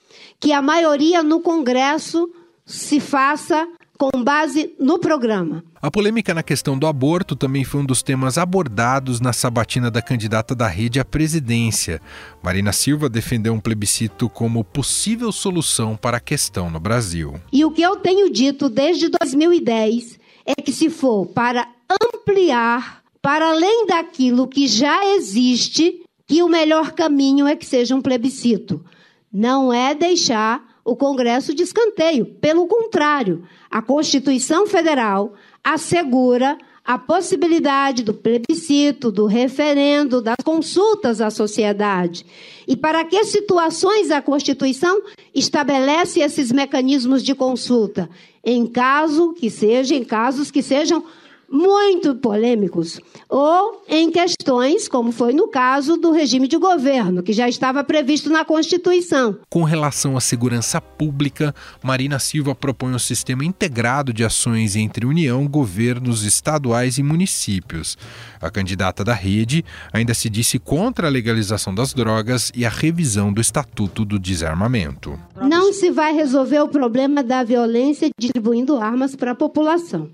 que 0.41 0.53
a 0.53 0.63
maioria 0.63 1.23
no 1.23 1.41
Congresso 1.41 2.31
se 2.65 2.99
faça 2.99 3.69
com 3.99 4.25
base 4.25 4.75
no 4.79 4.99
programa. 4.99 5.63
A 5.81 5.91
polêmica 5.91 6.35
na 6.35 6.43
questão 6.43 6.79
do 6.79 6.87
aborto 6.87 7.37
também 7.37 7.63
foi 7.63 7.81
um 7.81 7.85
dos 7.85 8.03
temas 8.03 8.39
abordados 8.39 9.21
na 9.21 9.33
sabatina 9.33 9.91
da 9.91 10.03
candidata 10.03 10.55
da 10.55 10.67
rede 10.67 10.99
à 10.99 11.05
presidência. 11.05 12.01
Marina 12.43 12.73
Silva 12.73 13.09
defendeu 13.09 13.53
um 13.53 13.61
plebiscito 13.61 14.29
como 14.29 14.65
possível 14.65 15.31
solução 15.31 15.97
para 15.97 16.17
a 16.17 16.21
questão 16.21 16.71
no 16.71 16.81
Brasil. 16.81 17.35
E 17.53 17.65
o 17.65 17.71
que 17.71 17.83
eu 17.83 17.97
tenho 17.97 18.31
dito 18.33 18.69
desde 18.69 19.09
2010 19.09 20.19
é 20.47 20.55
que 20.55 20.73
se 20.73 20.91
for 20.91 21.27
para 21.27 21.69
ampliar 21.89 23.05
para 23.23 23.49
além 23.49 23.87
daquilo 23.87 24.47
que 24.47 24.67
já 24.67 25.15
existe, 25.15 26.04
que 26.27 26.43
o 26.43 26.49
melhor 26.49 26.93
caminho 26.93 27.47
é 27.47 27.55
que 27.57 27.67
seja 27.67 27.95
um 27.95 28.03
plebiscito. 28.03 28.85
Não 29.33 29.73
é 29.73 29.95
deixar 29.95 30.81
o 30.85 30.95
Congresso 30.95 31.55
de 31.55 31.63
escanteio. 31.63 32.27
Pelo 32.27 32.67
contrário, 32.67 33.45
a 33.71 33.81
Constituição 33.81 34.67
Federal 34.67 35.35
assegura 35.63 36.59
a 36.85 36.99
possibilidade 36.99 38.03
do 38.03 38.13
plebiscito, 38.13 39.11
do 39.11 39.25
referendo, 39.25 40.21
das 40.21 40.37
consultas 40.45 41.23
à 41.23 41.31
sociedade. 41.31 42.27
E 42.69 42.77
para 42.77 43.03
que 43.05 43.25
situações 43.25 44.11
a 44.11 44.21
Constituição 44.21 45.03
estabelece 45.35 46.21
esses 46.21 46.53
mecanismos 46.53 47.23
de 47.23 47.35
consulta? 47.35 48.11
Em 48.45 48.67
caso 48.67 49.33
que 49.33 49.49
seja, 49.49 49.95
em 49.95 50.05
casos 50.05 50.51
que 50.51 50.63
sejam 50.63 51.03
muito 51.51 52.15
polêmicos, 52.17 53.01
ou 53.29 53.83
em 53.89 54.11
questões, 54.11 54.89
como 54.89 55.13
foi 55.13 55.33
no 55.33 55.49
caso 55.49 55.97
do 55.97 56.11
regime 56.11 56.49
de 56.49 56.57
governo, 56.57 57.23
que 57.23 57.33
já 57.33 57.49
estava 57.49 57.85
previsto 57.85 58.31
na 58.31 58.45
Constituição. 58.45 59.39
Com 59.51 59.63
relação 59.63 60.17
à 60.17 60.21
segurança 60.21 60.81
pública, 60.81 61.55
Marina 61.83 62.19
Silva 62.19 62.55
propõe 62.55 62.95
um 62.95 62.99
sistema 62.99 63.45
integrado 63.45 64.13
de 64.13 64.25
ações 64.25 64.77
entre 64.77 65.07
União, 65.07 65.47
governos 65.47 66.25
estaduais 66.25 66.99
e 66.99 67.03
municípios. 67.03 67.97
A 68.41 68.51
candidata 68.51 69.05
da 69.05 69.15
rede 69.15 69.65
ainda 69.93 70.15
se 70.15 70.29
disse 70.29 70.59
contra 70.59 71.07
a 71.07 71.11
legalização 71.11 71.75
das 71.75 71.95
drogas 71.95 72.51
e 72.55 72.65
a 72.65 72.69
revisão 72.69 73.33
do 73.33 73.41
Estatuto 73.41 74.05
do 74.05 74.19
Desarmamento. 74.19 75.19
Não 75.41 75.73
se 75.73 75.91
vai 75.91 76.13
resolver 76.15 76.61
o 76.61 76.69
problema 76.69 77.23
da 77.23 77.43
violência 77.43 78.09
distribuindo 78.19 78.77
armas 78.77 79.15
para 79.17 79.33
a 79.33 79.35
população. 79.35 80.11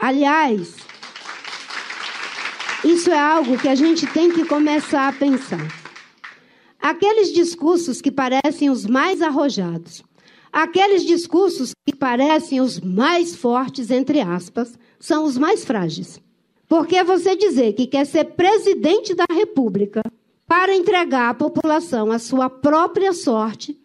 Aliás, 0.00 0.76
isso 2.84 3.10
é 3.10 3.18
algo 3.18 3.58
que 3.58 3.66
a 3.66 3.74
gente 3.74 4.06
tem 4.06 4.30
que 4.30 4.44
começar 4.44 5.08
a 5.08 5.12
pensar. 5.12 5.66
Aqueles 6.80 7.32
discursos 7.32 8.00
que 8.00 8.12
parecem 8.12 8.70
os 8.70 8.86
mais 8.86 9.20
arrojados, 9.20 10.04
aqueles 10.52 11.04
discursos 11.04 11.72
que 11.84 11.96
parecem 11.96 12.60
os 12.60 12.78
mais 12.78 13.34
fortes, 13.34 13.90
entre 13.90 14.20
aspas, 14.20 14.78
são 15.00 15.24
os 15.24 15.36
mais 15.36 15.64
frágeis. 15.64 16.20
Porque 16.68 17.02
você 17.02 17.34
dizer 17.34 17.72
que 17.72 17.88
quer 17.88 18.06
ser 18.06 18.24
presidente 18.24 19.14
da 19.14 19.26
República 19.28 20.02
para 20.46 20.76
entregar 20.76 21.30
à 21.30 21.34
população 21.34 22.12
a 22.12 22.20
sua 22.20 22.48
própria 22.48 23.12
sorte, 23.12 23.76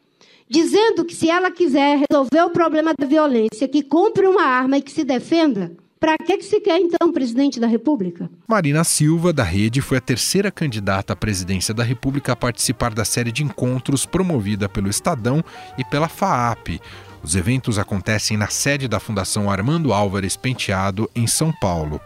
dizendo 0.47 1.03
que 1.03 1.15
se 1.15 1.27
ela 1.27 1.49
quiser 1.49 2.05
resolver 2.07 2.43
o 2.43 2.51
problema 2.51 2.93
da 2.97 3.07
violência, 3.07 3.67
que 3.67 3.81
compre 3.81 4.27
uma 4.27 4.43
arma 4.43 4.77
e 4.77 4.81
que 4.81 4.91
se 4.91 5.03
defenda, 5.03 5.75
para 6.03 6.17
que, 6.17 6.37
que 6.37 6.43
se 6.43 6.59
quer, 6.59 6.81
então, 6.81 7.13
presidente 7.13 7.61
da 7.61 7.67
República? 7.67 8.29
Marina 8.45 8.83
Silva, 8.83 9.31
da 9.31 9.41
Rede, 9.45 9.79
foi 9.79 9.99
a 9.99 10.01
terceira 10.01 10.51
candidata 10.51 11.13
à 11.13 11.15
presidência 11.15 11.73
da 11.73 11.81
República 11.81 12.33
a 12.33 12.35
participar 12.35 12.93
da 12.93 13.05
série 13.05 13.31
de 13.31 13.41
encontros 13.41 14.05
promovida 14.05 14.67
pelo 14.67 14.89
Estadão 14.89 15.41
e 15.77 15.85
pela 15.85 16.09
FAAP. 16.09 16.81
Os 17.23 17.37
eventos 17.37 17.79
acontecem 17.79 18.35
na 18.35 18.47
sede 18.47 18.89
da 18.89 18.99
Fundação 18.99 19.49
Armando 19.49 19.93
Álvares 19.93 20.35
Penteado, 20.35 21.09
em 21.15 21.25
São 21.25 21.53
Paulo. 21.53 22.01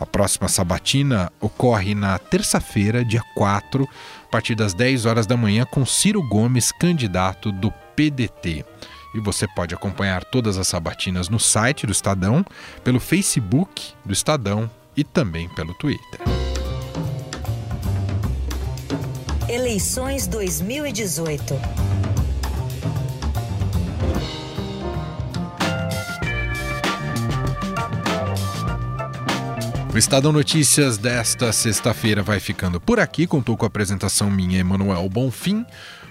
A 0.00 0.06
próxima 0.06 0.48
sabatina 0.48 1.30
ocorre 1.38 1.94
na 1.94 2.18
terça-feira, 2.18 3.04
dia 3.04 3.22
4, 3.34 3.86
a 4.24 4.30
partir 4.30 4.54
das 4.54 4.72
10 4.72 5.04
horas 5.04 5.26
da 5.26 5.36
manhã, 5.36 5.66
com 5.66 5.84
Ciro 5.84 6.26
Gomes, 6.26 6.72
candidato 6.72 7.52
do 7.52 7.70
PDT. 7.94 8.64
E 9.14 9.20
você 9.20 9.46
pode 9.46 9.72
acompanhar 9.72 10.24
todas 10.24 10.58
as 10.58 10.66
sabatinas 10.66 11.28
no 11.28 11.38
site 11.38 11.86
do 11.86 11.92
Estadão, 11.92 12.44
pelo 12.82 12.98
Facebook 12.98 13.92
do 14.04 14.12
Estadão 14.12 14.68
e 14.96 15.04
também 15.04 15.48
pelo 15.50 15.72
Twitter. 15.74 16.20
Eleições 19.48 20.26
2018. 20.26 21.54
O 29.94 29.96
Estadão 29.96 30.32
Notícias 30.32 30.98
desta 30.98 31.52
sexta-feira 31.52 32.20
vai 32.20 32.40
ficando 32.40 32.80
por 32.80 32.98
aqui. 32.98 33.28
Contou 33.28 33.56
com 33.56 33.64
a 33.64 33.68
apresentação 33.68 34.28
minha, 34.28 34.58
Emanuel 34.58 35.08
Bonfim 35.08 35.64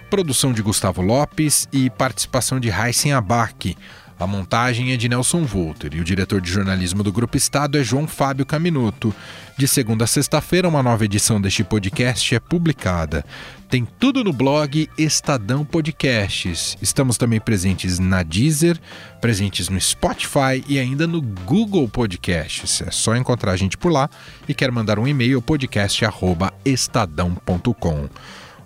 produção 0.09 0.53
de 0.53 0.61
Gustavo 0.61 1.01
Lopes 1.01 1.67
e 1.71 1.89
participação 1.89 2.59
de 2.59 2.69
Heisen 2.69 3.13
Abac. 3.13 3.75
A 4.19 4.27
montagem 4.27 4.93
é 4.93 4.97
de 4.97 5.09
Nelson 5.09 5.43
Volter 5.43 5.93
e 5.93 5.99
o 5.99 6.03
diretor 6.03 6.39
de 6.39 6.49
jornalismo 6.49 7.03
do 7.03 7.11
Grupo 7.11 7.35
Estado 7.35 7.77
é 7.77 7.83
João 7.83 8.07
Fábio 8.07 8.45
Caminuto. 8.45 9.13
De 9.57 9.67
segunda 9.67 10.05
a 10.05 10.07
sexta-feira, 10.07 10.69
uma 10.69 10.83
nova 10.83 11.03
edição 11.03 11.41
deste 11.41 11.63
podcast 11.63 12.33
é 12.33 12.39
publicada. 12.39 13.25
Tem 13.69 13.85
tudo 13.99 14.23
no 14.23 14.31
blog 14.31 14.89
Estadão 14.97 15.65
Podcasts. 15.65 16.77
Estamos 16.81 17.17
também 17.17 17.39
presentes 17.39 17.99
na 17.99 18.23
Deezer, 18.23 18.79
presentes 19.19 19.67
no 19.67 19.81
Spotify 19.81 20.63
e 20.69 20.79
ainda 20.79 21.05
no 21.07 21.21
Google 21.21 21.89
Podcasts. 21.89 22.81
É 22.81 22.91
só 22.91 23.15
encontrar 23.15 23.51
a 23.51 23.57
gente 23.57 23.77
por 23.77 23.91
lá 23.91 24.09
e 24.47 24.53
quer 24.53 24.71
mandar 24.71 24.99
um 24.99 25.07
e-mail 25.07 25.41
podcast@estadão.com. 25.41 28.09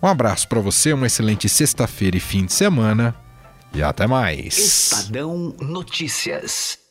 Um 0.02 0.08
abraço 0.08 0.48
para 0.48 0.60
você, 0.60 0.94
uma 0.94 1.08
excelente 1.08 1.50
sexta-feira 1.50 2.18
e 2.18 2.20
fim 2.20 2.46
de 2.46 2.54
semana 2.54 3.16
e 3.74 3.82
até 3.82 4.08
mais. 4.08 4.58
Estadão 4.58 5.56
Notícias. 5.60 6.87